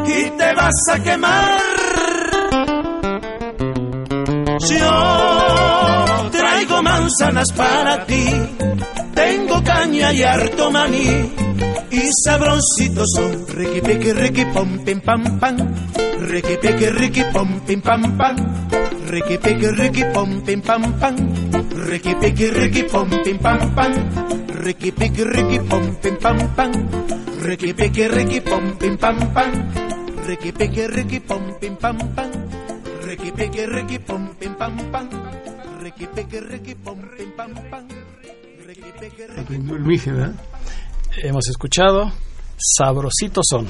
[0.08, 1.62] y te vas a quemar.
[4.70, 8.26] Yo traigo manzanas para ti,
[9.14, 11.32] tengo caña y harto maní
[11.92, 15.58] y sabrositos son Ricky piqui ricky pom pim pam pam,
[16.20, 18.36] Ricky piqui ricky pom pim pam pam,
[19.08, 21.16] Ricky piqui ricky pom pim pam pam.
[21.90, 23.92] Ricky piqui ricky pom pim pam pam.
[24.64, 26.72] Ricky piqui ricky pom pim pam pam.
[27.52, 29.52] Ricky piqui ricky pom pim pam pam.
[30.26, 32.32] Ricky piqui ricky pom pim pam pam.
[33.04, 35.10] Ricky piqui ricky pom pim pam pam.
[35.84, 37.88] Ricky piqui ricky pom pim pam pam.
[39.38, 40.34] Aprendió el Mije, ¿verdad?
[41.22, 42.14] Hemos escuchado
[42.56, 43.68] Sabrositos son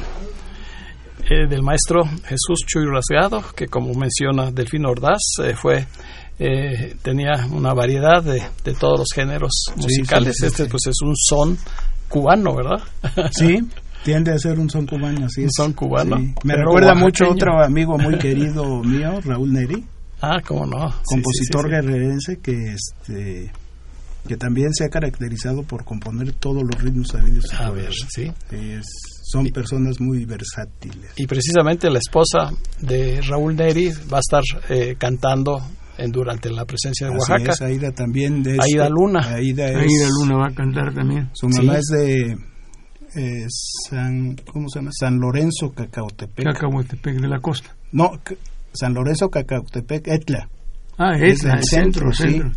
[1.27, 5.87] eh, del maestro Jesús Chuy Rasgado, que como menciona Delfino Ordaz, eh, fue
[6.37, 10.35] eh, tenía una variedad de, de todos los géneros musicales.
[10.35, 10.69] sí, sí, este sí.
[10.69, 11.57] pues es un son
[12.11, 12.79] cubano, ¿verdad?
[13.31, 13.59] Sí,
[14.03, 15.51] tiende a ser un son cubano, así Un es.
[15.55, 16.33] son cubano, Sí.
[16.43, 19.83] Me pero recuerda mucho otro amigo muy querido mío, Raúl Neri,
[20.21, 20.93] Ah, cómo no.
[21.03, 21.69] Compositor sí, sí, sí.
[21.69, 23.51] guerrerense que este
[24.27, 28.31] que también se ha caracterizado por componer todos los ritmos sabidos y A ver, sí.
[28.51, 28.85] Es-
[29.31, 31.11] son personas muy versátiles.
[31.15, 32.51] Y precisamente la esposa
[32.81, 35.59] de Raúl Neri va a estar eh, cantando
[35.97, 37.51] en, durante la presencia de Oaxaca.
[37.51, 39.19] es, Aida también de Aida Luna.
[39.35, 41.29] Aida es, luna va a cantar también.
[41.33, 41.79] Su mamá Sí.
[41.79, 42.37] es de
[43.15, 43.45] eh,
[43.89, 44.91] San ¿cómo se llama?
[44.97, 46.45] San Lorenzo Cacautepec.
[46.45, 47.75] Cacahuetepec de la costa.
[47.91, 48.11] No,
[48.73, 50.47] San Lorenzo Cacautepec, Etla.
[50.97, 52.33] Ah, Es es, el del centro, centro, sí.
[52.41, 52.51] centro.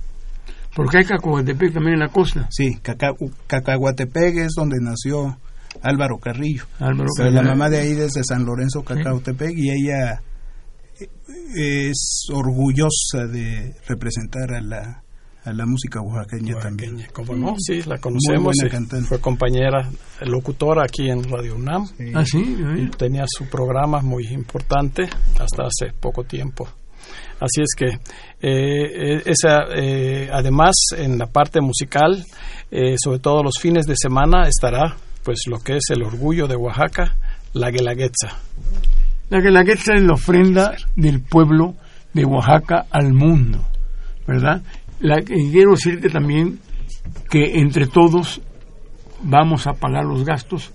[0.77, 2.47] Porque hay Cacahuetepec también en la costa.
[2.51, 3.15] Sí, Caca-
[3.47, 5.39] Cacahuatepec es donde nació
[5.83, 6.65] Álvaro Carrillo.
[6.79, 10.21] Álvaro la mamá de ahí es de San Lorenzo Cacautepec y ella
[11.57, 15.03] es orgullosa de representar a la,
[15.45, 16.95] a la música oaxaqueña también.
[16.95, 17.55] Oaxaqueña, ¿Cómo no?
[17.59, 18.55] Sí, la conocemos.
[18.57, 19.07] buena cantante.
[19.07, 19.91] Fue compañera
[20.23, 21.87] locutora aquí en Radio UNAM.
[21.87, 22.13] Sí.
[22.15, 22.57] Ah, sí.
[22.79, 25.05] Y tenía su programa muy importante
[25.39, 26.69] hasta hace poco tiempo.
[27.41, 27.99] Así es que, eh,
[28.41, 32.25] eh, esa, eh, además, en la parte musical,
[32.71, 36.57] eh, sobre todo los fines de semana, estará pues lo que es el orgullo de
[36.57, 37.17] Oaxaca,
[37.53, 38.39] la Guelaguetza.
[39.35, 41.75] La Guelaguetza es la ofrenda del pueblo
[42.13, 43.67] de Oaxaca al mundo,
[44.29, 44.63] ¿verdad?
[45.01, 46.61] La, y quiero decirte también
[47.29, 48.41] que entre todos
[49.25, 50.73] vamos a pagar los gastos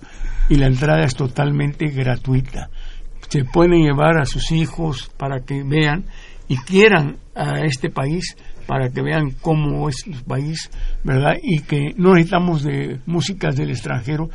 [0.49, 2.69] y la entrada es totalmente gratuita.
[3.29, 6.03] Se pueden llevar a sus hijos para que vean
[6.49, 8.35] y quieran a este país
[8.67, 10.69] para que vean cómo es el país,
[11.05, 11.37] ¿verdad?
[11.41, 14.29] Y que no necesitamos de músicas del extranjero,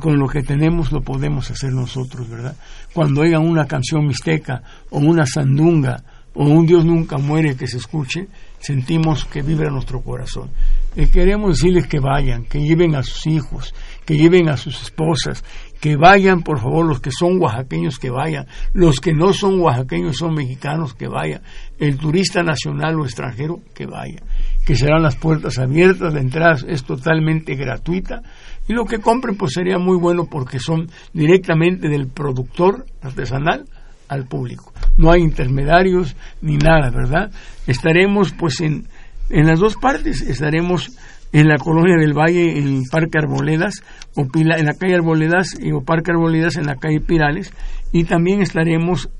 [0.00, 2.56] con lo que tenemos lo podemos hacer nosotros, ¿verdad?
[2.98, 6.02] Cuando oigan una canción mixteca o una sandunga
[6.34, 8.26] o un Dios nunca muere que se escuche,
[8.58, 10.50] sentimos que vibra nuestro corazón.
[10.96, 13.72] Y queremos decirles que vayan, que lleven a sus hijos,
[14.04, 15.44] que lleven a sus esposas,
[15.80, 20.16] que vayan, por favor, los que son oaxaqueños, que vayan, los que no son oaxaqueños,
[20.16, 21.42] son mexicanos, que vayan,
[21.78, 24.24] el turista nacional o extranjero, que vaya,
[24.66, 28.22] que serán las puertas abiertas, la entrada es totalmente gratuita,
[28.68, 33.64] y lo que compren pues sería muy bueno porque son directamente del productor artesanal
[34.08, 34.72] al público.
[34.96, 37.30] No hay intermediarios ni nada, ¿verdad?
[37.66, 38.86] Estaremos pues en,
[39.30, 40.96] en las dos partes, estaremos
[41.32, 43.82] en la colonia del Valle, en Parque Arboledas,
[44.16, 47.52] o en la calle Arboledas y, o Parque Arboledas en la calle Pirales,
[47.92, 49.10] y también estaremos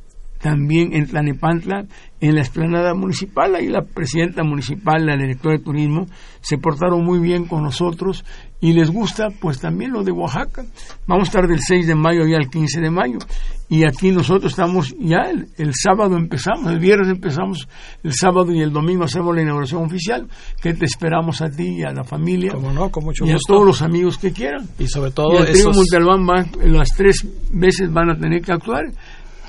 [0.40, 1.86] también en Tlanepantla,
[2.20, 6.06] en la explanada municipal, ahí la presidenta municipal, la directora de turismo,
[6.40, 8.24] se portaron muy bien con nosotros
[8.60, 10.64] y les gusta pues también lo de Oaxaca.
[11.06, 13.18] Vamos a estar del 6 de mayo ya al 15 de mayo
[13.68, 17.68] y aquí nosotros estamos ya el, sábado empezamos, el viernes empezamos,
[18.02, 20.26] el sábado y el domingo hacemos la inauguración oficial,
[20.62, 22.52] que te esperamos a ti y a la familia.
[22.54, 24.66] no, con mucho y a todos los amigos que quieran.
[24.78, 25.76] Y sobre todo y el esos...
[25.76, 26.26] Montalbán
[26.64, 28.86] las tres veces van a tener que actuar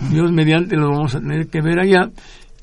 [0.09, 2.09] Dios mediante lo vamos a tener que ver allá.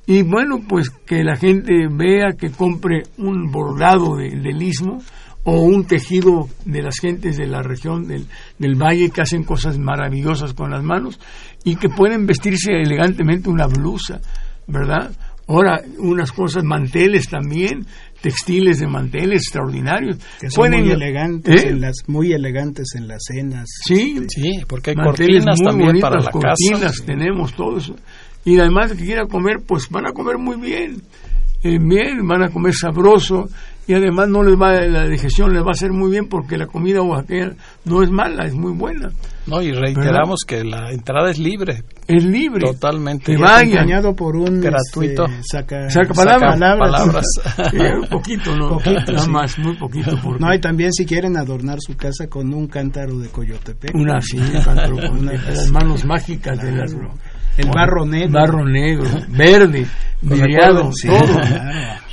[0.07, 5.03] Y bueno, pues que la gente vea que compre un bordado de, del istmo
[5.43, 8.26] o un tejido de las gentes de la región del,
[8.59, 11.20] del, valle que hacen cosas maravillosas con las manos
[11.64, 14.20] y que pueden vestirse elegantemente una blusa,
[14.66, 15.12] ¿verdad?
[15.49, 17.87] Ahora, unas cosas, manteles también,
[18.26, 20.18] textiles de manteles extraordinarios.
[20.40, 21.68] Que son muy elegantes, ¿Eh?
[21.68, 23.68] en las, muy elegantes en las cenas.
[23.84, 27.94] Sí, sí porque hay cortinas también para la cortinas, tenemos todo eso.
[28.44, 31.02] Y además que quiera comer, pues van a comer muy bien,
[31.74, 33.48] eh, bien, van a comer sabroso
[33.88, 36.66] y además no les va la digestión les va a hacer muy bien porque la
[36.66, 37.52] comida oaxaqueña
[37.84, 39.10] no es mala, es muy buena.
[39.46, 41.84] No, y reiteramos que la entrada es libre.
[42.08, 42.66] Es libre.
[42.66, 43.32] Totalmente.
[43.32, 43.84] Que vaya.
[44.16, 45.26] por un gratuito.
[45.26, 46.58] Este, saca, saca, palabras.
[46.58, 47.24] palabras.
[48.02, 48.70] un poquito, ¿no?
[48.70, 50.18] Poquito, nada más, muy poquito.
[50.40, 53.94] No, y también si quieren adornar su casa con un cántaro de coyotepec.
[53.94, 56.96] Una, sí, un cántaro con una, las manos mágicas de las
[57.57, 58.32] el barro negro.
[58.32, 59.86] Barro negro, verde,
[60.20, 61.40] vidriado, todo.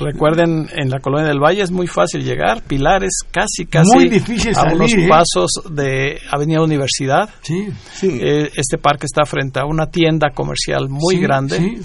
[0.00, 4.52] Recuerden, en la colonia del Valle es muy fácil llegar, Pilares casi, casi muy difícil
[4.56, 5.06] a unos ¿eh?
[5.08, 7.28] pasos de Avenida Universidad.
[7.42, 8.18] Sí, sí.
[8.20, 11.58] Eh, este parque está frente a una tienda comercial muy grande.
[11.58, 11.80] Sí.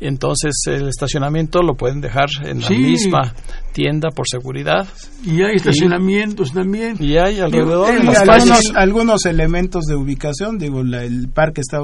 [0.00, 3.32] Entonces el estacionamiento lo pueden dejar en la misma
[3.72, 4.86] tienda por seguridad.
[5.24, 6.96] Y hay estacionamientos también.
[6.98, 7.88] Y hay alrededor.
[7.88, 11.78] algunos, algunos, elementos de ubicación, digo, el parque está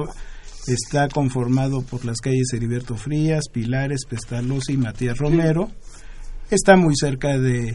[0.69, 5.71] Está conformado por las calles Heriberto Frías, Pilares, Pestalozzi y Matías Romero.
[6.51, 7.73] Está muy cerca de,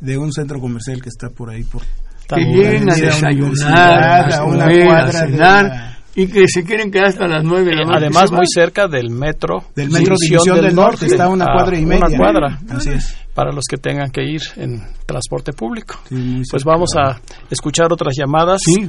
[0.00, 1.64] de un centro comercial que está por ahí.
[1.64, 1.82] Por,
[2.28, 7.66] que lleguen a desayunar, a una cuadra y que se quieren quedar hasta las nueve
[7.66, 7.98] de la noche.
[7.98, 9.64] Además, muy cerca del metro.
[9.76, 12.06] Del metro División, del, Norte, está una cuadra y media.
[12.06, 12.58] Una cuadra.
[12.70, 13.16] Así es.
[13.34, 16.00] Para los que tengan que ir en transporte público.
[16.08, 17.20] pues vamos a
[17.50, 18.60] escuchar otras llamadas.
[18.64, 18.88] Sí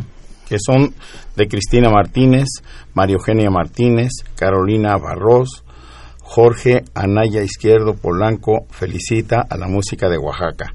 [0.51, 0.93] que son
[1.37, 2.49] de Cristina Martínez,
[2.93, 5.63] María Eugenia Martínez, Carolina Barros,
[6.21, 10.73] Jorge Anaya Izquierdo Polanco felicita a la música de Oaxaca.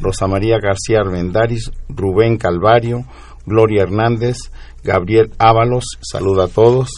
[0.00, 3.04] Rosa María García Armendáriz, Rubén Calvario,
[3.44, 4.38] Gloria Hernández,
[4.82, 6.88] Gabriel Ábalos, saluda a todos.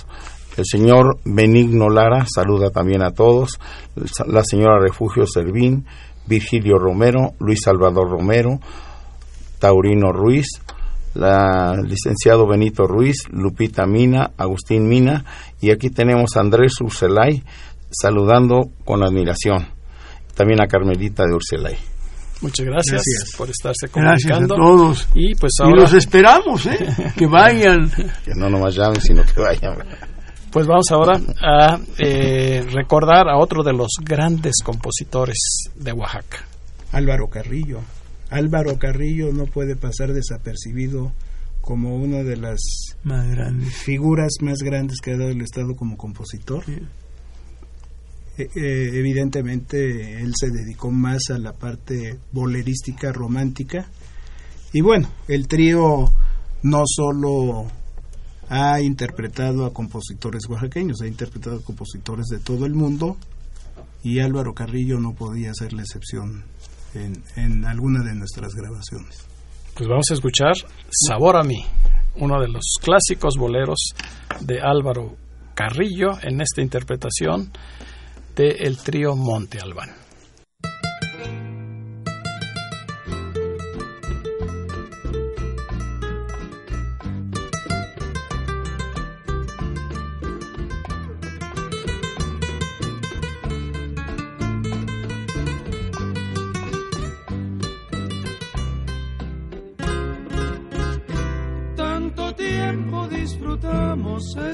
[0.57, 3.59] El señor Benigno Lara saluda también a todos.
[4.29, 5.87] La señora Refugio Servín,
[6.29, 8.61] Virgilio Romero, Luis Salvador Romero,
[9.59, 10.47] Taurino Ruiz,
[11.15, 15.25] la licenciado Benito Ruiz, Lupita Mina, Agustín Mina
[15.61, 17.43] y aquí tenemos a Andrés Urselay
[17.91, 19.67] saludando con admiración.
[20.35, 21.77] También a Carmelita de Urselay.
[22.41, 23.03] Muchas gracias,
[23.37, 24.27] por estarse comunicando.
[24.27, 25.09] Gracias a todos.
[25.15, 25.77] Y pues ahora...
[25.77, 27.13] Y los esperamos, ¿eh?
[27.17, 27.89] que vayan.
[28.25, 29.77] que no nomás llamen, sino que vayan.
[30.51, 36.45] Pues vamos ahora a eh, recordar a otro de los grandes compositores de Oaxaca.
[36.93, 37.81] Álvaro Carrillo.
[38.33, 41.13] Álvaro Carrillo no puede pasar desapercibido
[41.61, 42.61] como una de las
[43.85, 46.65] figuras más grandes que ha dado el Estado como compositor.
[48.39, 53.87] E, e, evidentemente él se dedicó más a la parte bolerística romántica.
[54.73, 56.11] Y bueno, el trío
[56.63, 57.67] no solo
[58.49, 63.19] ha interpretado a compositores oaxaqueños, ha interpretado a compositores de todo el mundo
[64.03, 66.45] y Álvaro Carrillo no podía ser la excepción
[66.95, 69.27] en, alguna de nuestras grabaciones.
[69.75, 70.55] Pues vamos a escuchar
[70.91, 71.65] Sabor a mí.
[72.17, 73.95] uno de los clásicos boleros
[74.41, 75.17] de Álvaro
[75.55, 77.51] Carrillo en esta interpretación
[78.37, 79.91] de el trío Monte Albán.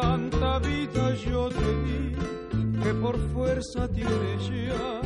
[0.00, 2.14] Tanta vida yo te di
[2.80, 5.00] que por fuerza tienes ya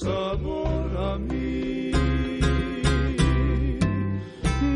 [0.00, 1.92] sabor a mí.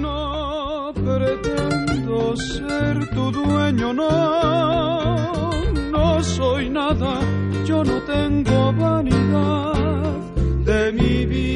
[0.01, 5.51] No pretendo ser tu dueño, no,
[5.91, 7.18] no soy nada,
[7.64, 9.74] yo no tengo vanidad
[10.64, 11.55] de mi vida,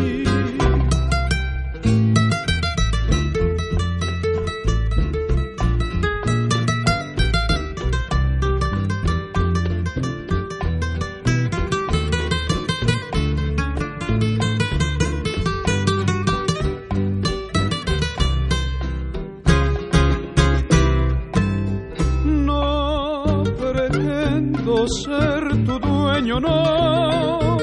[26.31, 27.57] Dueño, no,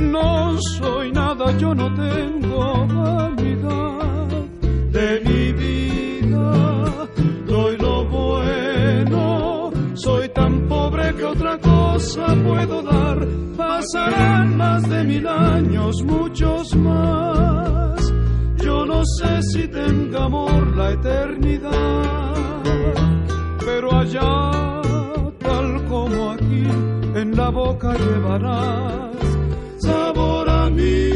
[0.00, 4.28] no soy nada, yo no tengo vanidad
[4.92, 7.08] de mi vida,
[7.46, 15.26] doy lo bueno, soy tan pobre que otra cosa puedo dar, pasarán más de mil
[15.26, 18.12] años, muchos más,
[18.64, 22.26] yo no sé si tenga amor la eternidad
[23.66, 24.65] pero allá,
[27.46, 29.14] la boca llevarás
[29.78, 31.10] sabor a mí.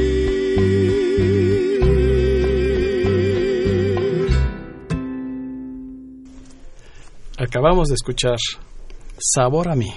[7.37, 8.37] Acabamos de escuchar
[9.18, 9.93] Sabor a mí,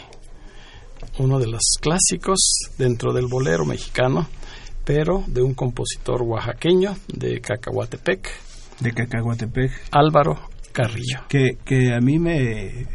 [1.19, 2.39] uno de los clásicos
[2.79, 4.27] dentro del bolero mexicano,
[4.83, 8.27] pero de un compositor oaxaqueño de Cacahuatepec,
[8.79, 9.71] de Cacahuatepec.
[9.91, 10.39] Álvaro
[10.71, 11.27] Carrillo.
[11.29, 12.87] Que, que a mí me,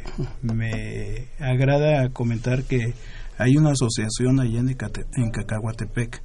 [0.42, 2.94] me agrada comentar que
[3.38, 6.22] hay una asociación allá en, Ecate- en Cacahuatepec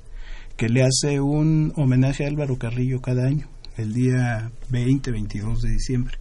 [0.58, 3.48] que le hace un homenaje a Álvaro Carrillo cada año,
[3.78, 6.18] el día 20-22 de diciembre.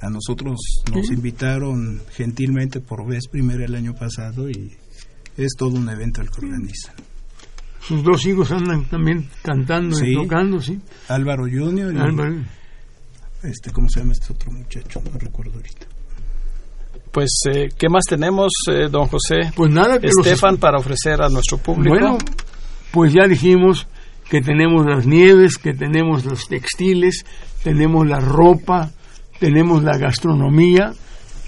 [0.00, 0.58] A nosotros
[0.94, 4.72] nos invitaron gentilmente por vez primera el año pasado y
[5.36, 6.94] es todo un evento el que organizan.
[7.82, 10.10] Sus dos hijos andan también cantando Sí.
[10.10, 10.80] y tocando, ¿sí?
[11.08, 12.44] Álvaro Junior y Álvaro.
[13.42, 15.00] este, ¿cómo se llama este otro muchacho?
[15.12, 15.86] No recuerdo ahorita.
[17.12, 19.50] Pues, eh, ¿qué más tenemos, eh, don José?
[19.56, 21.90] Pues nada, que los Estefan, para ofrecer a nuestro público.
[21.98, 22.18] Bueno,
[22.92, 23.86] pues ya dijimos
[24.28, 27.24] que tenemos las nieves, que tenemos los textiles,
[27.64, 28.90] tenemos la ropa,
[29.40, 30.92] tenemos la gastronomía,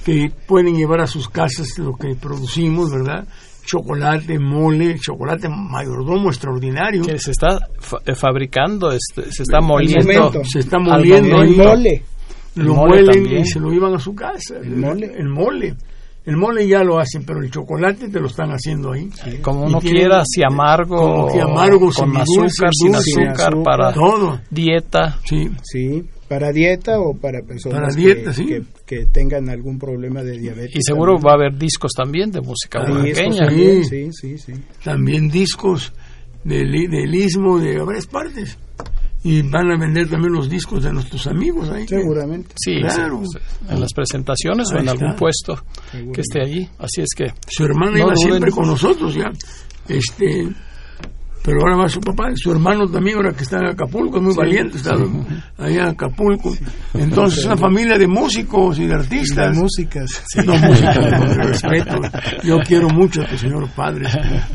[0.05, 3.25] que pueden llevar a sus casas lo que producimos, ¿verdad?
[3.65, 7.03] Chocolate, mole, chocolate mayordomo extraordinario.
[7.05, 10.13] que se está fa- eh, fabricando, este, se está moliendo.
[10.13, 10.41] momento.
[10.45, 11.63] Se está moliendo momento.
[11.69, 12.03] mole.
[12.55, 13.41] Lo muelen también.
[13.43, 14.57] y se lo llevan a su casa.
[14.63, 15.13] ¿El mole?
[15.17, 15.75] El mole.
[16.25, 19.11] El mole ya lo hacen, pero el chocolate te lo están haciendo ahí.
[19.43, 23.33] Como uno tienen- quiera, si amargo, como que amargo, con azúcar, sin dulce, sin azúcar,
[23.55, 23.63] azúcar.
[23.65, 24.41] para Todo.
[24.49, 25.19] dieta.
[25.25, 25.51] Sí.
[25.65, 28.47] Sí, para dieta o para personas Para que- dieta, sí.
[28.47, 30.77] que, que tengan algún problema de diabetes.
[30.77, 31.27] Y seguro también.
[31.27, 33.47] va a haber discos también de música Ah, oaxaqueña.
[33.47, 34.09] también, Sí.
[34.13, 34.53] Sí, sí, sí.
[34.85, 35.93] también discos
[36.45, 38.57] del, del istmo de varias partes
[39.25, 42.55] y van a vender también los discos de nuestros amigos ahí Seguramente.
[42.57, 43.23] Sí, Claro.
[43.25, 45.19] sí, en las presentaciones o en algún está.
[45.19, 45.65] puesto
[46.13, 46.69] que esté allí.
[46.79, 48.17] Así es que su hermana No iba duden.
[48.29, 49.31] siempre con nosotros ya
[49.89, 50.49] este
[51.45, 54.35] pero ahora va su papá, su hermano también, ahora que está en Acapulco, es muy
[54.35, 54.93] valiente, está
[55.59, 56.55] allá en Acapulco.
[56.95, 59.55] Entonces, es una familia de músicos y de artistas.
[59.57, 60.23] De músicas.
[60.47, 62.01] No, músicas, con respeto.
[62.45, 64.09] Yo quiero mucho a tu señor padre,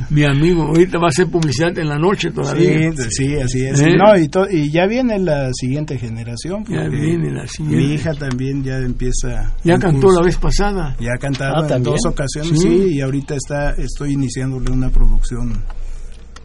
[0.09, 0.63] mi amigo.
[0.63, 2.91] Ahorita va a ser publicidad en la noche todavía.
[2.93, 3.81] Sí, sí así es.
[3.81, 3.95] ¿Eh?
[3.97, 6.63] No, y, to- y ya viene la siguiente generación.
[6.69, 7.85] Ya viene la siguiente.
[7.85, 9.53] Mi hija también ya empieza.
[9.63, 10.19] Ya cantó curso.
[10.21, 10.95] la vez pasada.
[10.99, 12.67] Ya ha cantado Ah, en dos ocasiones, Sí.
[12.67, 12.95] sí.
[12.95, 15.53] y ahorita está, estoy iniciándole una producción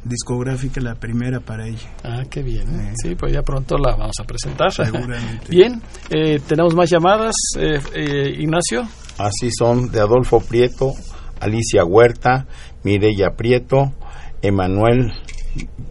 [0.05, 1.91] discográfica, la primera para ella.
[2.03, 2.69] Ah, qué bien.
[2.81, 2.93] Eh.
[3.03, 4.73] Sí, pues ya pronto la vamos a presentar.
[4.73, 5.47] Seguramente.
[5.49, 5.81] Bien,
[6.11, 8.83] eh, tenemos más llamadas, eh, eh, Ignacio.
[9.19, 10.93] Así son de Adolfo Prieto,
[11.41, 12.47] Alicia Huerta,
[12.83, 13.93] Mireya Prieto,
[14.41, 15.13] Emanuel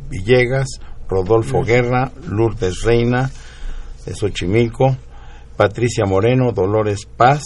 [0.09, 0.68] Villegas,
[1.07, 3.30] Rodolfo Guerra, Lourdes Reina
[4.05, 4.97] de Xochimilco,
[5.55, 7.43] Patricia Moreno, Dolores Paz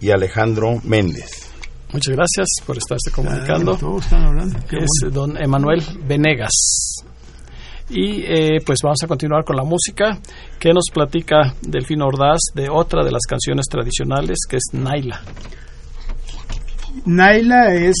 [0.00, 1.47] y Alejandro Méndez.
[1.92, 3.76] Muchas gracias por estarse comunicando.
[3.76, 4.58] Todos están hablando.
[4.68, 5.14] Qué es bueno.
[5.14, 6.52] don Emanuel Venegas.
[7.90, 10.18] Y eh, pues vamos a continuar con la música.
[10.58, 15.22] que nos platica Delfino Ordaz de otra de las canciones tradicionales que es Naila?
[17.06, 17.96] Naila es,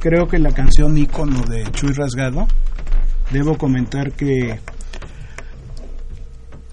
[0.00, 2.48] creo que la canción ícono de Chuy Rasgado.
[3.30, 4.58] Debo comentar que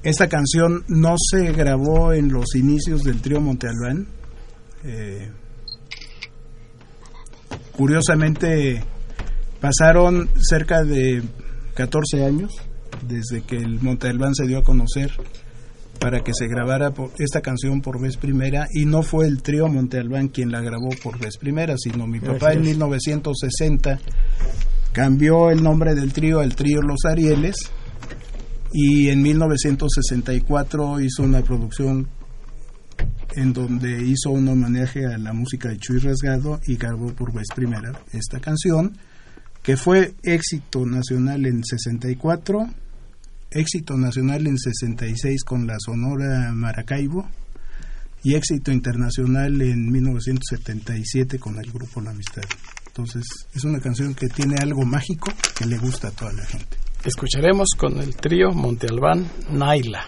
[0.01, 4.07] esta canción no se grabó en los inicios del trío Monte Albán.
[4.83, 5.31] Eh,
[7.75, 8.83] curiosamente,
[9.61, 11.23] pasaron cerca de
[11.75, 12.51] 14 años
[13.07, 15.11] desde que el Monte Albán se dio a conocer
[15.99, 19.67] para que se grabara por- esta canción por vez primera y no fue el trío
[19.67, 23.99] Monte Albán quien la grabó por vez primera, sino mi papá en 1960
[24.91, 27.55] cambió el nombre del trío al trío Los Arieles
[28.73, 32.07] y en 1964 hizo una producción
[33.35, 37.47] en donde hizo un homenaje a la música de Chuy Rasgado y grabó por vez
[37.55, 38.97] primera esta canción
[39.61, 42.67] que fue éxito nacional en 64
[43.53, 47.27] éxito nacional en 66 con la Sonora Maracaibo
[48.23, 52.43] y éxito internacional en 1977 con el grupo La Amistad.
[52.87, 53.23] Entonces
[53.53, 56.77] es una canción que tiene algo mágico que le gusta a toda la gente.
[57.03, 60.07] Escucharemos con el trío Monte Albán Naila.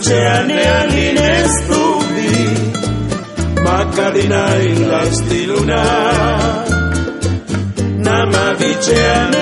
[0.00, 1.18] Che andan in
[1.58, 2.06] studio
[3.62, 5.82] ma carina in la stil luna
[7.96, 9.38] Na ma vi che andan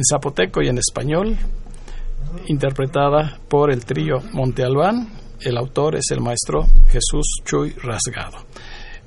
[0.00, 1.36] en zapoteco y en español,
[2.46, 5.08] interpretada por el trío Monte Albán.
[5.40, 8.38] El autor es el maestro Jesús Chuy Rasgado.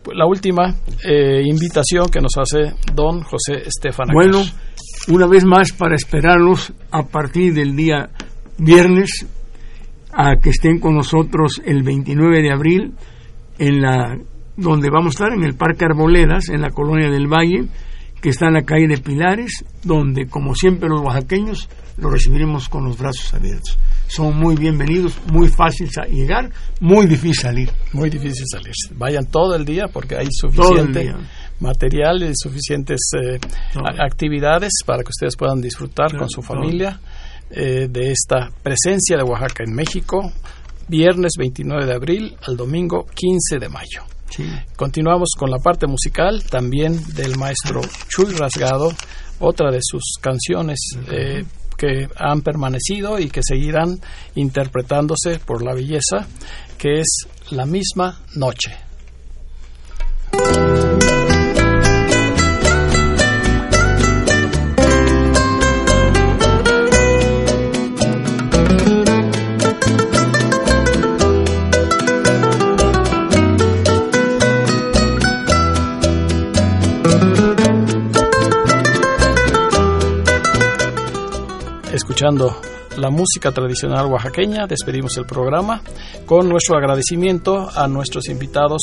[0.03, 4.09] Pues la última eh, invitación que nos hace don José Estefan.
[4.13, 4.43] Bueno,
[5.07, 8.09] una vez más para esperarlos a partir del día
[8.57, 9.25] viernes
[10.11, 12.93] a que estén con nosotros el 29 de abril
[13.57, 14.17] en la
[14.55, 17.67] donde vamos a estar en el Parque Arboledas en la colonia del Valle
[18.23, 22.85] que está en la calle de Pilares donde como siempre los oaxaqueños los recibiremos con
[22.85, 27.71] los brazos abiertos son muy bienvenidos, muy fácil llegar, muy difícil salir.
[27.93, 28.71] Muy difícil salir.
[28.95, 31.13] Vayan todo el día porque hay suficiente
[31.59, 33.39] material y suficientes eh,
[33.99, 36.99] actividades para que ustedes puedan disfrutar con su familia
[37.49, 40.31] eh, de esta presencia de Oaxaca en México,
[40.87, 44.03] viernes 29 de abril al domingo 15 de mayo.
[44.35, 44.49] Sí.
[44.75, 48.91] Continuamos con la parte musical también del maestro Chuy Rasgado,
[49.39, 50.79] otra de sus canciones
[51.11, 51.43] eh,
[51.77, 53.99] que han permanecido y que seguirán
[54.35, 56.27] interpretándose por la belleza,
[56.77, 58.71] que es la misma noche.
[82.23, 82.55] Escuchando
[82.97, 85.81] la música tradicional oaxaqueña, despedimos el programa
[86.25, 88.81] con nuestro agradecimiento a nuestros invitados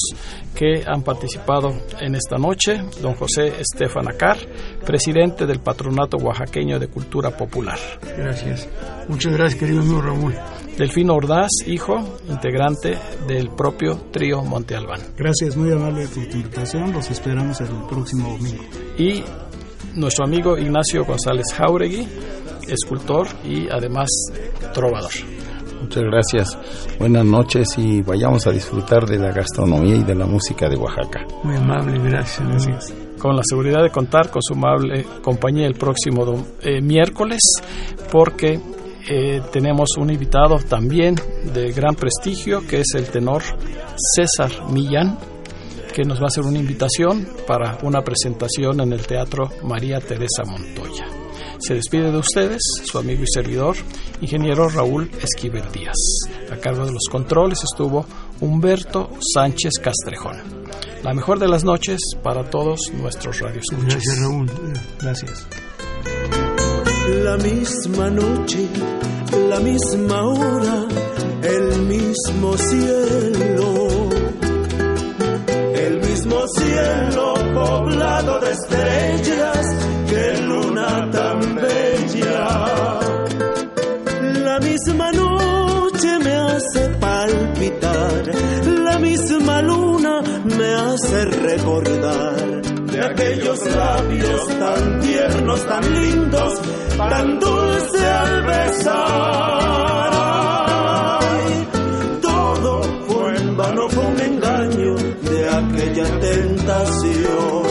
[0.55, 1.71] que han participado
[2.01, 4.37] en esta noche, don José Estefan Acar,
[4.85, 7.79] presidente del Patronato Oaxaqueño de Cultura Popular.
[8.19, 8.69] Gracias.
[9.09, 10.35] Muchas gracias, querido amigo Raúl.
[10.77, 15.01] Delfino Ordaz, hijo, integrante del propio trío Monte Albán.
[15.17, 18.65] Gracias, muy amable por tu invitación, los esperamos el próximo domingo.
[18.99, 19.25] Y
[19.95, 22.07] nuestro amigo Ignacio González Jauregui,
[22.71, 24.09] escultor y además
[24.73, 25.13] trovador.
[25.81, 26.59] Muchas gracias.
[26.99, 31.27] Buenas noches y vayamos a disfrutar de la gastronomía y de la música de Oaxaca.
[31.43, 32.47] Muy amable, gracias.
[32.47, 32.95] gracias.
[33.19, 37.41] Con la seguridad de contar con su amable compañía el próximo eh, miércoles,
[38.11, 38.61] porque
[39.09, 41.17] eh, tenemos un invitado también
[41.53, 43.43] de gran prestigio, que es el tenor
[44.15, 45.19] César Millán,
[45.95, 50.45] que nos va a hacer una invitación para una presentación en el Teatro María Teresa
[50.47, 51.20] Montoya.
[51.61, 53.77] Se despide de ustedes su amigo y servidor,
[54.21, 55.97] ingeniero Raúl Esquivel Díaz.
[56.51, 58.07] A cargo de los controles estuvo
[58.41, 60.39] Humberto Sánchez Castrejón.
[61.03, 63.85] La mejor de las noches para todos nuestros radioescuchas.
[63.85, 64.51] Gracias, Raúl.
[65.01, 65.47] Gracias.
[67.09, 68.69] La misma noche,
[69.49, 70.87] la misma hora,
[71.43, 73.89] el mismo cielo.
[75.75, 79.67] El mismo cielo poblado de estrellas,
[80.51, 82.41] luna tan bella.
[84.49, 88.23] La misma noche me hace palpitar,
[88.89, 90.15] la misma luna
[90.59, 96.53] me hace recordar de aquellos labios tan tiernos, tan lindos,
[96.97, 99.21] tan dulce al besar.
[102.21, 104.95] Todo fue en vano, fue un engaño
[105.31, 107.70] de aquella tentación.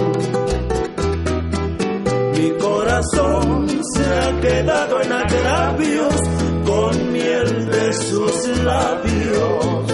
[3.01, 6.15] Se ha quedado en agravios
[6.65, 9.85] con miel de sus labios.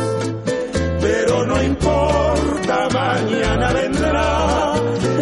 [1.02, 4.74] Pero no importa, mañana vendrá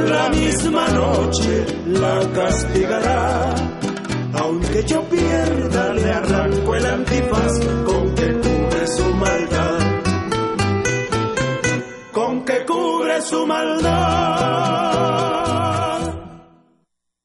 [0.07, 3.53] la misma noche, la castigará.
[4.35, 9.79] Aunque yo pierda, le arranco el antifaz con que cubre su maldad.
[12.11, 14.92] Con que cubre su maldad.